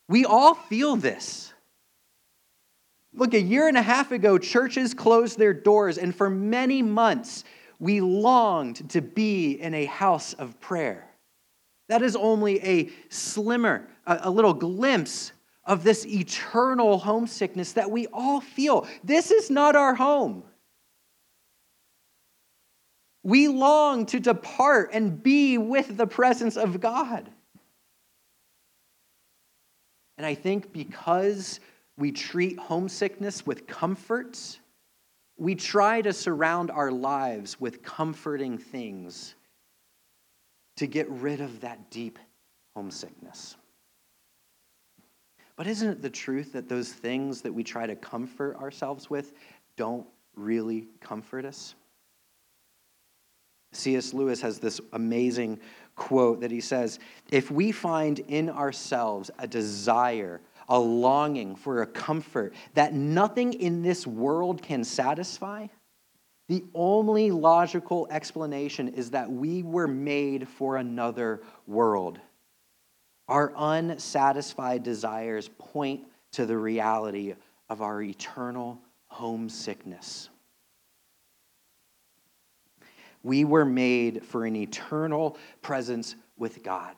We 0.08 0.24
all 0.24 0.54
feel 0.54 0.94
this. 0.94 1.52
Look, 3.12 3.34
a 3.34 3.40
year 3.40 3.66
and 3.66 3.76
a 3.76 3.82
half 3.82 4.12
ago, 4.12 4.38
churches 4.38 4.94
closed 4.94 5.38
their 5.38 5.52
doors, 5.52 5.98
and 5.98 6.14
for 6.14 6.30
many 6.30 6.80
months, 6.80 7.44
we 7.78 8.00
longed 8.00 8.88
to 8.90 9.00
be 9.00 9.52
in 9.52 9.74
a 9.74 9.86
house 9.86 10.34
of 10.34 10.60
prayer. 10.60 11.08
That 11.88 12.02
is 12.02 12.14
only 12.14 12.62
a 12.62 12.90
slimmer, 13.08 13.88
a, 14.06 14.30
little 14.30 14.54
glimpse 14.54 15.32
of 15.64 15.82
this 15.82 16.06
eternal 16.06 16.98
homesickness 16.98 17.72
that 17.72 17.90
we 17.90 18.06
all 18.12 18.40
feel. 18.40 18.86
This 19.02 19.32
is 19.32 19.50
not 19.50 19.74
our 19.74 19.94
home. 19.94 20.44
We 23.24 23.48
long 23.48 24.06
to 24.06 24.20
depart 24.20 24.90
and 24.92 25.20
be 25.20 25.58
with 25.58 25.96
the 25.96 26.06
presence 26.06 26.56
of 26.56 26.80
God. 26.80 27.28
And 30.16 30.26
I 30.26 30.34
think 30.34 30.72
because 30.72 31.60
we 32.00 32.10
treat 32.10 32.58
homesickness 32.58 33.44
with 33.44 33.66
comforts. 33.66 34.58
We 35.36 35.54
try 35.54 36.00
to 36.00 36.14
surround 36.14 36.70
our 36.70 36.90
lives 36.90 37.60
with 37.60 37.82
comforting 37.82 38.56
things 38.56 39.34
to 40.78 40.86
get 40.86 41.08
rid 41.10 41.42
of 41.42 41.60
that 41.60 41.90
deep 41.90 42.18
homesickness. 42.74 43.56
But 45.56 45.66
isn't 45.66 45.90
it 45.90 46.00
the 46.00 46.08
truth 46.08 46.54
that 46.54 46.70
those 46.70 46.90
things 46.90 47.42
that 47.42 47.52
we 47.52 47.62
try 47.62 47.86
to 47.86 47.94
comfort 47.94 48.56
ourselves 48.56 49.10
with 49.10 49.34
don't 49.76 50.06
really 50.34 50.88
comfort 51.00 51.44
us? 51.44 51.74
C.S. 53.72 54.14
Lewis 54.14 54.40
has 54.40 54.58
this 54.58 54.80
amazing 54.94 55.60
quote 55.96 56.40
that 56.40 56.50
he 56.50 56.62
says 56.62 56.98
If 57.30 57.50
we 57.50 57.72
find 57.72 58.20
in 58.20 58.48
ourselves 58.48 59.30
a 59.38 59.46
desire 59.46 60.40
a 60.70 60.78
longing 60.78 61.56
for 61.56 61.82
a 61.82 61.86
comfort 61.86 62.54
that 62.74 62.94
nothing 62.94 63.52
in 63.52 63.82
this 63.82 64.06
world 64.06 64.62
can 64.62 64.84
satisfy, 64.84 65.66
the 66.48 66.64
only 66.74 67.30
logical 67.30 68.06
explanation 68.10 68.88
is 68.88 69.10
that 69.10 69.30
we 69.30 69.62
were 69.62 69.88
made 69.88 70.48
for 70.48 70.76
another 70.76 71.42
world. 71.66 72.18
Our 73.28 73.52
unsatisfied 73.56 74.82
desires 74.82 75.50
point 75.58 76.02
to 76.32 76.46
the 76.46 76.56
reality 76.56 77.34
of 77.68 77.82
our 77.82 78.00
eternal 78.00 78.80
homesickness. 79.08 80.28
We 83.22 83.44
were 83.44 83.64
made 83.64 84.24
for 84.24 84.46
an 84.46 84.56
eternal 84.56 85.36
presence 85.62 86.16
with 86.36 86.62
God. 86.62 86.94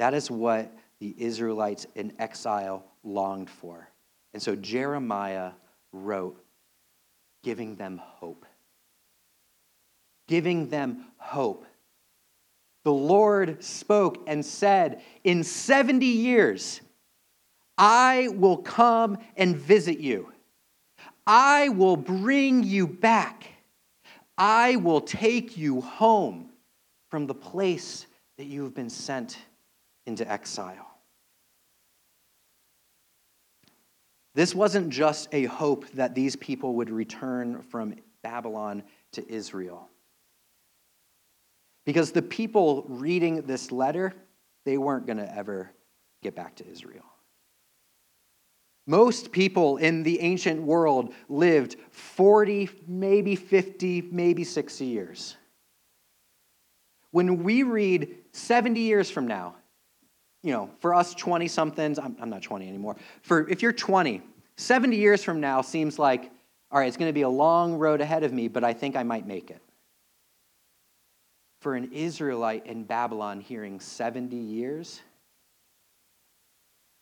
That 0.00 0.14
is 0.14 0.30
what 0.30 0.72
the 0.98 1.14
Israelites 1.18 1.86
in 1.94 2.14
exile 2.18 2.86
longed 3.04 3.50
for. 3.50 3.86
And 4.32 4.42
so 4.42 4.56
Jeremiah 4.56 5.50
wrote, 5.92 6.42
giving 7.42 7.76
them 7.76 8.00
hope. 8.02 8.46
Giving 10.26 10.70
them 10.70 11.04
hope. 11.18 11.66
The 12.82 12.92
Lord 12.94 13.62
spoke 13.62 14.24
and 14.26 14.42
said, 14.42 15.02
In 15.22 15.44
70 15.44 16.06
years, 16.06 16.80
I 17.76 18.28
will 18.32 18.56
come 18.56 19.18
and 19.36 19.54
visit 19.54 19.98
you. 19.98 20.32
I 21.26 21.68
will 21.68 21.98
bring 21.98 22.62
you 22.62 22.86
back. 22.86 23.48
I 24.38 24.76
will 24.76 25.02
take 25.02 25.58
you 25.58 25.82
home 25.82 26.48
from 27.10 27.26
the 27.26 27.34
place 27.34 28.06
that 28.38 28.46
you 28.46 28.62
have 28.62 28.74
been 28.74 28.88
sent 28.88 29.36
into 30.06 30.30
exile. 30.30 30.86
This 34.34 34.54
wasn't 34.54 34.90
just 34.90 35.28
a 35.32 35.44
hope 35.44 35.88
that 35.92 36.14
these 36.14 36.36
people 36.36 36.76
would 36.76 36.90
return 36.90 37.62
from 37.62 37.96
Babylon 38.22 38.84
to 39.12 39.28
Israel. 39.28 39.88
Because 41.84 42.12
the 42.12 42.22
people 42.22 42.84
reading 42.88 43.42
this 43.42 43.72
letter, 43.72 44.14
they 44.64 44.78
weren't 44.78 45.06
going 45.06 45.18
to 45.18 45.36
ever 45.36 45.72
get 46.22 46.36
back 46.36 46.56
to 46.56 46.66
Israel. 46.68 47.04
Most 48.86 49.32
people 49.32 49.76
in 49.76 50.02
the 50.02 50.20
ancient 50.20 50.62
world 50.62 51.12
lived 51.28 51.76
40, 51.90 52.68
maybe 52.86 53.36
50, 53.36 54.02
maybe 54.10 54.44
60 54.44 54.84
years. 54.84 55.36
When 57.10 57.42
we 57.42 57.62
read 57.62 58.16
70 58.32 58.80
years 58.80 59.10
from 59.10 59.26
now, 59.26 59.56
you 60.42 60.52
know, 60.52 60.70
for 60.80 60.94
us 60.94 61.14
20 61.14 61.48
somethings, 61.48 61.98
I'm, 61.98 62.16
I'm 62.20 62.30
not 62.30 62.42
20 62.42 62.68
anymore. 62.68 62.96
For 63.22 63.48
if 63.48 63.62
you're 63.62 63.72
20, 63.72 64.22
70 64.56 64.96
years 64.96 65.22
from 65.22 65.40
now 65.40 65.60
seems 65.60 65.98
like, 65.98 66.30
all 66.70 66.78
right, 66.78 66.88
it's 66.88 66.96
going 66.96 67.08
to 67.08 67.14
be 67.14 67.22
a 67.22 67.28
long 67.28 67.74
road 67.74 68.00
ahead 68.00 68.24
of 68.24 68.32
me, 68.32 68.48
but 68.48 68.64
I 68.64 68.72
think 68.72 68.96
I 68.96 69.02
might 69.02 69.26
make 69.26 69.50
it. 69.50 69.60
For 71.60 71.74
an 71.74 71.92
Israelite 71.92 72.66
in 72.66 72.84
Babylon 72.84 73.40
hearing 73.40 73.80
70 73.80 74.36
years, 74.36 75.00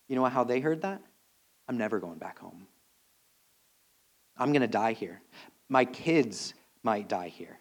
you 0.09 0.17
know 0.17 0.25
how 0.25 0.43
they 0.43 0.61
heard 0.61 0.83
that? 0.83 1.01
I'm 1.69 1.79
never 1.79 2.01
going 2.01 2.19
back 2.19 2.39
home. 2.39 2.67
I'm 4.37 4.53
going 4.53 4.63
to 4.63 4.69
die 4.69 4.93
here. 4.93 5.21
My 5.69 5.85
kids 5.85 6.55
might 6.83 7.09
die 7.09 7.29
here. 7.29 7.59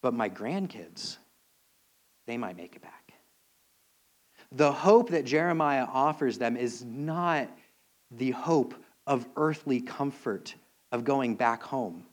But 0.00 0.14
my 0.14 0.28
grandkids, 0.28 1.18
they 2.26 2.38
might 2.38 2.56
make 2.56 2.74
it 2.74 2.82
back. 2.82 3.01
The 4.54 4.70
hope 4.72 5.10
that 5.10 5.24
Jeremiah 5.24 5.86
offers 5.90 6.36
them 6.36 6.56
is 6.56 6.84
not 6.84 7.48
the 8.10 8.32
hope 8.32 8.74
of 9.06 9.26
earthly 9.36 9.80
comfort 9.80 10.54
of 10.92 11.04
going 11.04 11.34
back 11.36 11.62
home. 11.62 12.04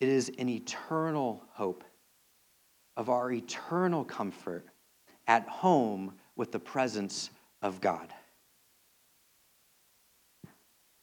It 0.00 0.08
is 0.08 0.32
an 0.38 0.48
eternal 0.48 1.44
hope 1.52 1.84
of 2.96 3.10
our 3.10 3.30
eternal 3.30 4.04
comfort 4.04 4.66
at 5.26 5.46
home 5.46 6.14
with 6.34 6.50
the 6.50 6.58
presence 6.58 7.30
of 7.60 7.80
God. 7.80 8.12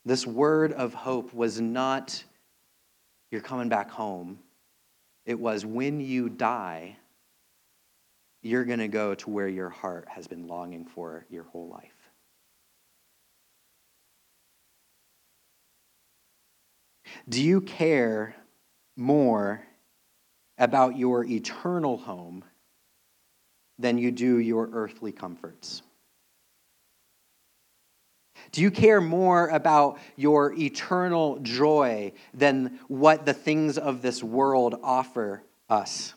This 0.04 0.26
word 0.26 0.72
of 0.72 0.92
hope 0.92 1.32
was 1.32 1.60
not, 1.60 2.22
you're 3.30 3.40
coming 3.40 3.68
back 3.68 3.90
home. 3.90 4.38
It 5.24 5.38
was, 5.38 5.64
when 5.64 6.00
you 6.00 6.28
die, 6.28 6.96
you're 8.42 8.64
going 8.64 8.78
to 8.78 8.88
go 8.88 9.14
to 9.14 9.30
where 9.30 9.48
your 9.48 9.68
heart 9.68 10.08
has 10.08 10.26
been 10.26 10.46
longing 10.46 10.84
for 10.84 11.26
your 11.30 11.44
whole 11.44 11.68
life. 11.68 11.94
Do 17.28 17.42
you 17.42 17.60
care 17.60 18.34
more 18.96 19.62
about 20.58 20.96
your 20.96 21.24
eternal 21.24 21.96
home 21.96 22.44
than 23.78 23.98
you 23.98 24.10
do 24.10 24.38
your 24.38 24.68
earthly 24.72 25.12
comforts? 25.12 25.82
Do 28.52 28.62
you 28.62 28.70
care 28.70 29.00
more 29.00 29.48
about 29.48 29.98
your 30.16 30.52
eternal 30.54 31.38
joy 31.40 32.12
than 32.34 32.80
what 32.88 33.26
the 33.26 33.34
things 33.34 33.78
of 33.78 34.02
this 34.02 34.22
world 34.22 34.78
offer 34.82 35.42
us? 35.68 36.14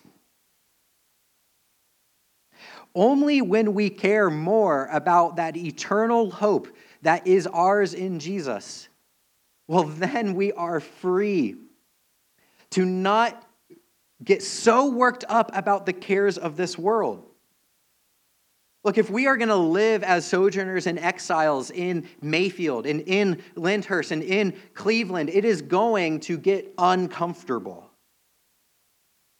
Only 2.95 3.41
when 3.41 3.73
we 3.73 3.89
care 3.89 4.29
more 4.29 4.88
about 4.91 5.38
that 5.38 5.58
eternal 5.58 6.29
hope 6.29 6.67
that 7.01 7.25
is 7.25 7.47
ours 7.47 7.93
in 7.93 8.19
Jesus, 8.19 8.88
well, 9.67 9.84
then 9.84 10.36
we 10.36 10.51
are 10.51 10.79
free 10.79 11.56
to 12.71 12.86
not 12.86 13.47
get 14.23 14.43
so 14.43 14.89
worked 14.89 15.25
up 15.27 15.51
about 15.53 15.86
the 15.86 15.93
cares 15.93 16.38
of 16.38 16.56
this 16.56 16.77
world. 16.77 17.25
Look, 18.84 18.97
if 18.97 19.10
we 19.10 19.27
are 19.27 19.38
going 19.38 19.49
to 19.49 19.56
live 19.56 20.03
as 20.03 20.25
sojourners 20.25 20.88
and 20.88 20.99
exiles 20.99 21.71
in 21.71 22.08
Mayfield 22.21 22.86
and 22.86 23.01
in 23.01 23.41
Lyndhurst 23.56 24.12
and 24.12 24.21
in 24.21 24.53
Cleveland, 24.73 25.29
it 25.29 25.45
is 25.45 25.62
going 25.62 26.19
to 26.21 26.38
get 26.38 26.73
uncomfortable. 26.77 27.89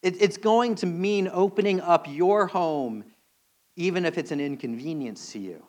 it's 0.02 0.38
going 0.38 0.76
to 0.76 0.86
mean 0.86 1.30
opening 1.32 1.80
up 1.80 2.08
your 2.10 2.48
home, 2.48 3.06
even 3.76 4.06
if 4.06 4.18
it's 4.18 4.32
an 4.32 4.40
inconvenience 4.40 5.32
to 5.34 5.40
you. 5.40 5.64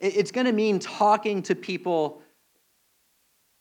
it's 0.00 0.32
going 0.32 0.46
to 0.46 0.52
mean 0.52 0.78
talking 0.78 1.42
to 1.42 1.54
people 1.54 2.20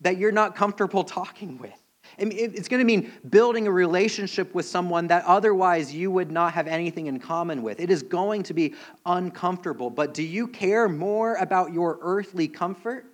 that 0.02 0.18
you're 0.18 0.32
not 0.32 0.56
comfortable 0.56 1.04
talking 1.04 1.58
with. 1.58 1.80
It's 2.18 2.68
going 2.68 2.80
to 2.80 2.86
mean 2.86 3.12
building 3.30 3.66
a 3.66 3.72
relationship 3.72 4.54
with 4.54 4.66
someone 4.66 5.08
that 5.08 5.24
otherwise 5.26 5.94
you 5.94 6.12
would 6.12 6.32
not 6.32 6.54
have 6.54 6.68
anything 6.68 7.08
in 7.08 7.20
common 7.20 7.63
with. 7.63 7.80
It 7.80 7.89
is 7.89 8.04
going 8.04 8.44
to 8.44 8.54
be 8.54 8.76
uncomfortable. 9.06 9.89
But 9.89 10.13
do 10.13 10.22
you 10.22 10.48
care 10.48 10.89
more 10.89 11.36
about 11.36 11.74
your 11.74 11.98
earthly 12.02 12.48
comfort 12.48 13.06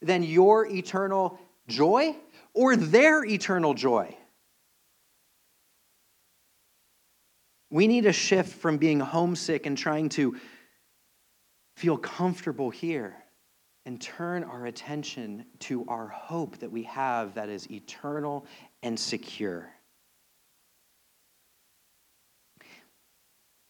than 0.00 0.22
your 0.22 0.66
eternal 0.66 1.38
joy 1.68 2.16
or 2.54 2.76
their 2.76 3.24
eternal 3.24 3.74
joy? 3.74 4.16
We 7.74 7.88
need 7.88 8.06
a 8.06 8.12
shift 8.12 8.52
from 8.52 8.78
being 8.78 9.00
homesick 9.00 9.66
and 9.66 9.76
trying 9.76 10.08
to 10.10 10.36
feel 11.74 11.96
comfortable 11.96 12.70
here 12.70 13.16
and 13.84 14.00
turn 14.00 14.44
our 14.44 14.66
attention 14.66 15.44
to 15.58 15.84
our 15.88 16.06
hope 16.06 16.58
that 16.58 16.70
we 16.70 16.84
have 16.84 17.34
that 17.34 17.48
is 17.48 17.68
eternal 17.68 18.46
and 18.84 18.96
secure. 18.96 19.68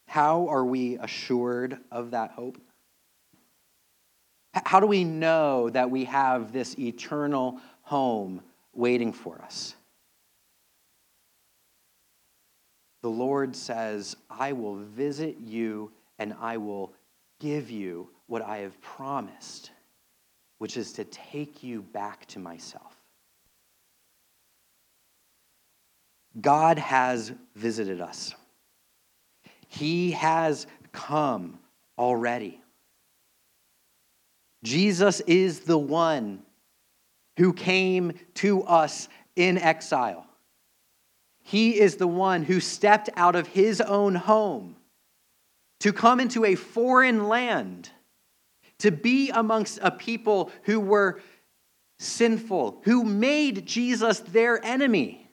How 0.07 0.49
are 0.49 0.67
we 0.67 0.99
assured 0.99 1.79
of 1.91 2.11
that 2.11 2.33
hope? 2.33 2.59
How 4.53 4.81
do 4.81 4.87
we 4.87 5.05
know 5.05 5.71
that 5.71 5.91
we 5.91 6.05
have 6.05 6.53
this 6.53 6.79
eternal 6.79 7.59
home 7.81 8.43
waiting 8.75 9.15
for 9.15 9.41
us? 9.41 9.75
The 13.05 13.11
Lord 13.11 13.55
says, 13.55 14.17
I 14.31 14.53
will 14.53 14.77
visit 14.77 15.37
you 15.39 15.93
and 16.19 16.35
I 16.41 16.57
will 16.57 16.95
give 17.39 17.71
you 17.71 18.09
what 18.29 18.41
I 18.41 18.61
have 18.61 18.81
promised 18.81 19.73
which 20.57 20.79
is 20.79 20.95
to 20.95 21.05
take 21.05 21.63
you 21.63 21.83
back 21.83 22.25
to 22.29 22.39
myself. 22.39 22.97
God 26.41 26.79
has 26.79 27.35
visited 27.55 28.01
us. 28.01 28.35
He 29.69 30.13
has 30.13 30.67
come 30.93 31.59
already. 31.99 32.63
Jesus 34.63 35.21
is 35.27 35.61
the 35.61 35.77
one 35.77 36.43
who 37.37 37.53
came 37.53 38.15
to 38.37 38.63
us 38.63 39.11
in 39.37 39.59
exile. 39.59 40.27
He 41.45 41.79
is 41.79 41.97
the 41.97 42.09
one 42.09 42.43
who 42.43 42.59
stepped 42.59 43.11
out 43.17 43.37
of 43.37 43.47
his 43.47 43.81
own 43.81 44.15
home 44.15 44.77
to 45.81 45.93
come 45.93 46.19
into 46.19 46.45
a 46.45 46.55
foreign 46.55 47.29
land 47.29 47.91
to 48.79 48.91
be 48.91 49.31
amongst 49.31 49.79
a 49.83 49.91
people 49.91 50.51
who 50.63 50.81
were 50.81 51.21
sinful, 51.99 52.81
who 52.85 53.05
made 53.05 53.67
Jesus 53.67 54.21
their 54.21 54.65
enemy. 54.65 55.29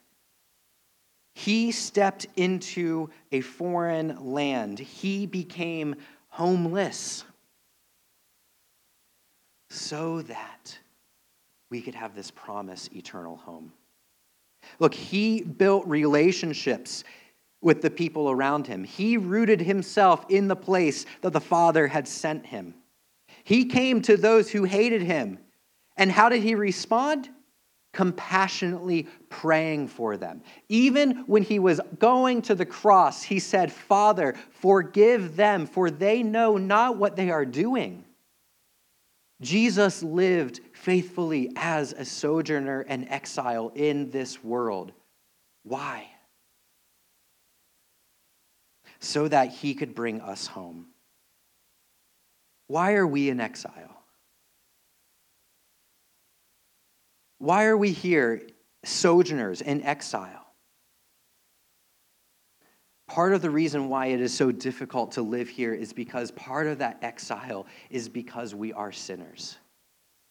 He 1.34 1.72
stepped 1.72 2.28
into 2.36 3.10
a 3.32 3.42
foreign 3.42 4.34
land. 4.34 4.80
He 4.80 5.26
became 5.26 5.96
homeless 6.28 7.24
so 9.70 10.22
that 10.24 10.78
we 11.70 11.82
could 11.82 11.96
have 11.96 12.14
this 12.14 12.32
promise 12.32 12.90
eternal 12.94 13.38
home. 13.38 13.72
Look, 14.80 14.94
he 14.94 15.42
built 15.42 15.88
relationships 15.88 17.04
with 17.62 17.82
the 17.82 17.92
people 17.92 18.30
around 18.30 18.68
him. 18.68 18.84
He 18.84 19.18
rooted 19.18 19.62
himself 19.62 20.26
in 20.30 20.48
the 20.48 20.56
place 20.56 21.06
that 21.22 21.34
the 21.34 21.40
Father 21.40 21.88
had 21.88 22.08
sent 22.08 22.46
him. 22.46 22.74
He 23.44 23.66
came 23.66 24.02
to 24.04 24.18
those 24.18 24.50
who 24.50 24.64
hated 24.64 25.02
him. 25.02 25.40
And 25.98 26.12
how 26.12 26.30
did 26.30 26.42
he 26.42 26.56
respond? 26.56 27.30
Compassionately 27.94 29.08
praying 29.30 29.90
for 29.90 30.18
them. 30.18 30.42
Even 30.70 31.24
when 31.28 31.44
he 31.44 31.60
was 31.60 31.82
going 32.00 32.42
to 32.44 32.56
the 32.56 32.66
cross, 32.66 33.22
he 33.22 33.40
said, 33.40 33.72
Father, 33.72 34.36
forgive 34.52 35.36
them, 35.36 35.66
for 35.66 35.92
they 35.92 36.24
know 36.24 36.58
not 36.58 36.98
what 36.98 37.16
they 37.16 37.30
are 37.30 37.46
doing. 37.46 38.06
Jesus 39.42 40.04
lived 40.04 40.62
faithfully 40.74 41.52
as 41.56 41.94
a 41.94 42.06
sojourner 42.06 42.82
and 42.82 43.10
exile 43.10 43.72
in 43.74 44.12
this 44.12 44.44
world. 44.44 44.92
Why? 45.64 46.08
So 49.00 49.28
that 49.28 49.50
he 49.50 49.74
could 49.74 49.96
bring 49.96 50.22
us 50.22 50.46
home. 50.46 50.88
Why 52.68 52.94
are 52.94 53.08
we 53.08 53.30
in 53.30 53.40
exile? 53.42 53.98
Why 57.40 57.66
are 57.66 57.78
we 57.78 57.92
here, 57.92 58.44
sojourners 58.86 59.62
in 59.62 59.82
exile? 59.82 60.41
Part 63.12 63.34
of 63.34 63.42
the 63.42 63.50
reason 63.50 63.90
why 63.90 64.06
it 64.06 64.22
is 64.22 64.34
so 64.34 64.54
difficult 64.54 65.12
to 65.12 65.22
live 65.22 65.50
here 65.50 65.74
is 65.74 65.92
because 65.92 66.32
part 66.32 66.68
of 66.68 66.78
that 66.78 66.98
exile 67.02 67.68
is 67.90 68.08
because 68.08 68.56
we 68.56 68.72
are 68.72 68.94
sinners. 68.94 69.58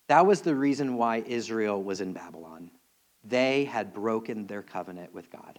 That 0.09 0.25
was 0.25 0.41
the 0.41 0.55
reason 0.55 0.97
why 0.97 1.19
Israel 1.27 1.83
was 1.83 2.01
in 2.01 2.15
Babylon. 2.15 2.71
They 3.23 3.65
had 3.65 3.93
broken 3.93 4.47
their 4.47 4.63
covenant 4.63 5.13
with 5.13 5.31
God, 5.31 5.59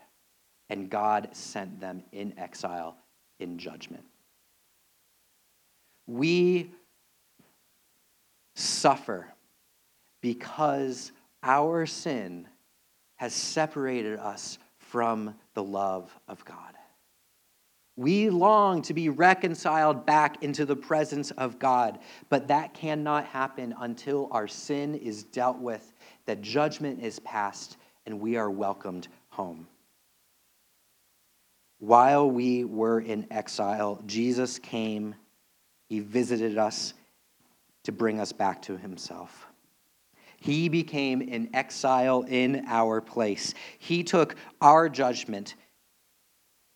and 0.69 0.89
God 0.89 1.29
sent 1.33 1.79
them 1.79 2.01
in 2.11 2.33
exile 2.39 2.97
in 3.39 3.59
judgment. 3.59 4.05
We 6.07 6.71
suffer 8.55 9.27
because 10.21 11.11
our 11.43 11.85
sin 11.85 12.47
has 13.17 13.35
separated 13.35 14.17
us 14.17 14.57
from 14.79 15.35
the 15.53 15.63
love 15.63 16.11
of 16.27 16.43
God. 16.45 16.70
We 18.01 18.31
long 18.31 18.81
to 18.83 18.95
be 18.95 19.09
reconciled 19.09 20.07
back 20.07 20.41
into 20.41 20.65
the 20.65 20.75
presence 20.75 21.29
of 21.29 21.59
God, 21.59 21.99
but 22.29 22.47
that 22.47 22.73
cannot 22.73 23.25
happen 23.25 23.75
until 23.79 24.27
our 24.31 24.47
sin 24.47 24.95
is 24.95 25.23
dealt 25.23 25.59
with, 25.59 25.93
that 26.25 26.41
judgment 26.41 27.03
is 27.03 27.19
passed, 27.19 27.77
and 28.07 28.19
we 28.19 28.37
are 28.37 28.49
welcomed 28.49 29.07
home. 29.29 29.67
While 31.77 32.31
we 32.31 32.63
were 32.63 33.01
in 33.01 33.27
exile, 33.29 34.01
Jesus 34.07 34.57
came, 34.57 35.13
He 35.87 35.99
visited 35.99 36.57
us 36.57 36.95
to 37.83 37.91
bring 37.91 38.19
us 38.19 38.31
back 38.31 38.63
to 38.63 38.77
Himself. 38.77 39.45
He 40.37 40.69
became 40.69 41.21
an 41.21 41.51
exile 41.53 42.25
in 42.27 42.65
our 42.65 42.99
place. 42.99 43.53
He 43.77 44.03
took 44.03 44.37
our 44.59 44.89
judgment. 44.89 45.53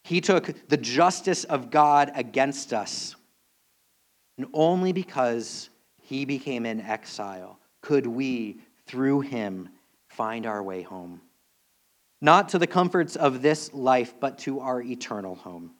He 0.05 0.21
took 0.21 0.53
the 0.69 0.77
justice 0.77 1.45
of 1.45 1.71
God 1.71 2.11
against 2.13 2.73
us. 2.73 3.15
And 4.37 4.45
only 4.53 4.93
because 4.93 5.71
he 5.97 6.25
became 6.25 6.67
an 6.67 6.79
exile 6.79 7.57
could 7.81 8.05
we, 8.05 8.59
through 8.85 9.21
him, 9.21 9.69
find 10.09 10.45
our 10.45 10.61
way 10.61 10.83
home. 10.83 11.21
Not 12.21 12.49
to 12.49 12.59
the 12.59 12.67
comforts 12.67 13.15
of 13.15 13.41
this 13.41 13.73
life, 13.73 14.13
but 14.19 14.37
to 14.39 14.59
our 14.59 14.79
eternal 14.79 15.33
home, 15.33 15.71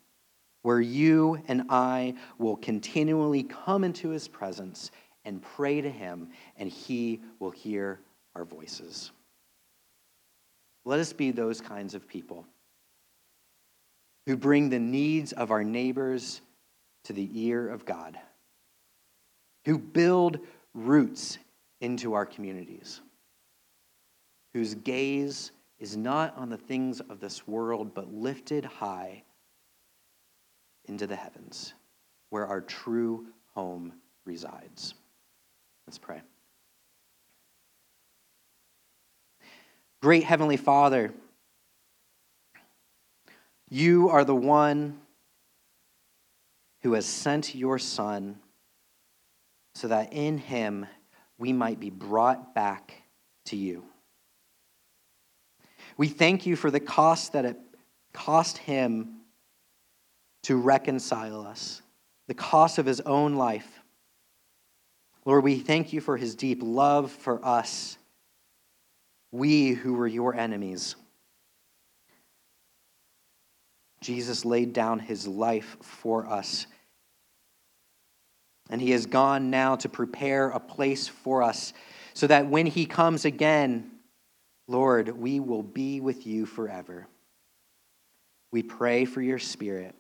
where 0.63 0.82
you 0.82 1.43
and 1.47 1.65
I 1.69 2.15
will 2.39 2.57
continually 2.57 3.43
come 3.43 3.84
into 3.84 4.09
his 4.09 4.28
presence 4.28 4.89
and 5.23 5.39
pray 5.39 5.82
to 5.82 5.89
him, 5.89 6.30
and 6.57 6.67
he 6.67 7.21
will 7.38 7.51
hear 7.51 7.99
our 8.34 8.43
voices. 8.43 9.11
Let 10.84 10.99
us 10.99 11.13
be 11.13 11.30
those 11.30 11.61
kinds 11.61 11.93
of 11.93 12.07
people 12.07 12.47
who 14.26 14.36
bring 14.36 14.69
the 14.69 14.80
needs 14.80 15.34
of 15.34 15.51
our 15.51 15.63
neighbors 15.63 16.41
to 17.03 17.13
the 17.13 17.30
ear 17.34 17.69
of 17.69 17.86
God, 17.86 18.17
who 19.65 19.78
build 19.78 20.39
roots 20.73 21.38
into 21.82 22.13
our 22.13 22.26
communities, 22.26 23.01
whose 24.53 24.76
gaze 24.76 25.51
is 25.80 25.95
not 25.95 26.36
on 26.38 26.49
the 26.49 26.57
things 26.57 27.01
of 27.01 27.19
this 27.19 27.47
world, 27.47 27.93
but 27.93 28.13
lifted 28.13 28.65
high 28.65 29.23
into 30.86 31.05
the 31.05 31.15
heavens, 31.15 31.73
where 32.30 32.47
our 32.47 32.61
true 32.61 33.28
home 33.53 33.93
resides. 34.26 34.95
Let's 35.86 35.97
pray. 35.97 36.21
Great 40.01 40.23
Heavenly 40.23 40.57
Father, 40.57 41.13
you 43.70 44.09
are 44.09 44.24
the 44.24 44.36
one 44.36 44.99
who 46.82 46.93
has 46.93 47.05
sent 47.05 47.55
your 47.55 47.80
Son 47.80 48.39
so 49.74 49.88
that 49.88 50.13
in 50.13 50.38
him 50.38 50.86
we 51.38 51.51
might 51.51 51.80
be 51.80 51.89
brought 51.89 52.53
back 52.53 52.93
to 53.45 53.55
you. 53.55 53.84
We 55.97 56.07
thank 56.07 56.45
you 56.45 56.55
for 56.55 56.70
the 56.70 56.80
cost 56.80 57.34
that 57.34 57.45
it 57.45 57.57
cost 58.13 58.57
him 58.57 59.22
to 60.43 60.55
reconcile 60.55 61.45
us, 61.45 61.82
the 62.28 62.34
cost 62.34 62.78
of 62.78 62.86
his 62.86 63.01
own 63.01 63.36
life. 63.36 63.68
Lord, 65.26 65.43
we 65.43 65.59
thank 65.59 65.91
you 65.91 66.01
for 66.01 66.18
his 66.18 66.36
deep 66.36 66.59
love 66.61 67.11
for 67.11 67.43
us, 67.43 67.97
we 69.32 69.72
who 69.72 69.95
were 69.95 70.07
your 70.07 70.36
enemies. 70.36 70.95
Jesus 74.05 74.45
laid 74.45 74.73
down 74.73 74.99
his 74.99 75.27
life 75.27 75.77
for 75.81 76.27
us. 76.27 76.67
And 78.69 78.81
he 78.81 78.91
has 78.91 79.05
gone 79.05 79.49
now 79.49 79.75
to 79.77 79.89
prepare 79.89 80.49
a 80.49 80.59
place 80.59 81.07
for 81.07 81.43
us 81.43 81.73
so 82.13 82.27
that 82.27 82.47
when 82.47 82.65
he 82.65 82.85
comes 82.85 83.25
again, 83.25 83.91
Lord, 84.67 85.09
we 85.09 85.39
will 85.39 85.63
be 85.63 85.99
with 85.99 86.25
you 86.25 86.45
forever. 86.45 87.07
We 88.51 88.63
pray 88.63 89.05
for 89.05 89.21
your 89.21 89.39
spirit 89.39 89.93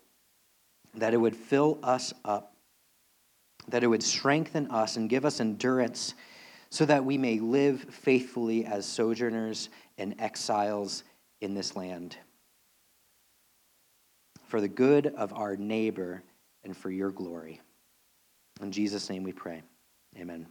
that 0.95 1.13
it 1.13 1.17
would 1.17 1.35
fill 1.35 1.77
us 1.83 2.13
up 2.23 2.55
that 3.67 3.83
it 3.83 3.87
would 3.87 4.03
strengthen 4.03 4.69
us 4.69 4.97
and 4.97 5.09
give 5.09 5.25
us 5.25 5.39
endurance 5.39 6.13
so 6.69 6.85
that 6.85 7.03
we 7.03 7.17
may 7.17 7.39
live 7.39 7.81
faithfully 7.89 8.65
as 8.65 8.85
sojourners 8.85 9.69
and 9.97 10.15
exiles 10.19 11.03
in 11.41 11.53
this 11.53 11.75
land. 11.75 12.17
For 14.47 14.61
the 14.61 14.67
good 14.67 15.07
of 15.07 15.33
our 15.33 15.55
neighbor 15.55 16.23
and 16.63 16.75
for 16.75 16.89
your 16.89 17.11
glory. 17.11 17.61
In 18.61 18.71
Jesus' 18.71 19.09
name 19.09 19.23
we 19.23 19.31
pray. 19.31 19.63
Amen. 20.17 20.47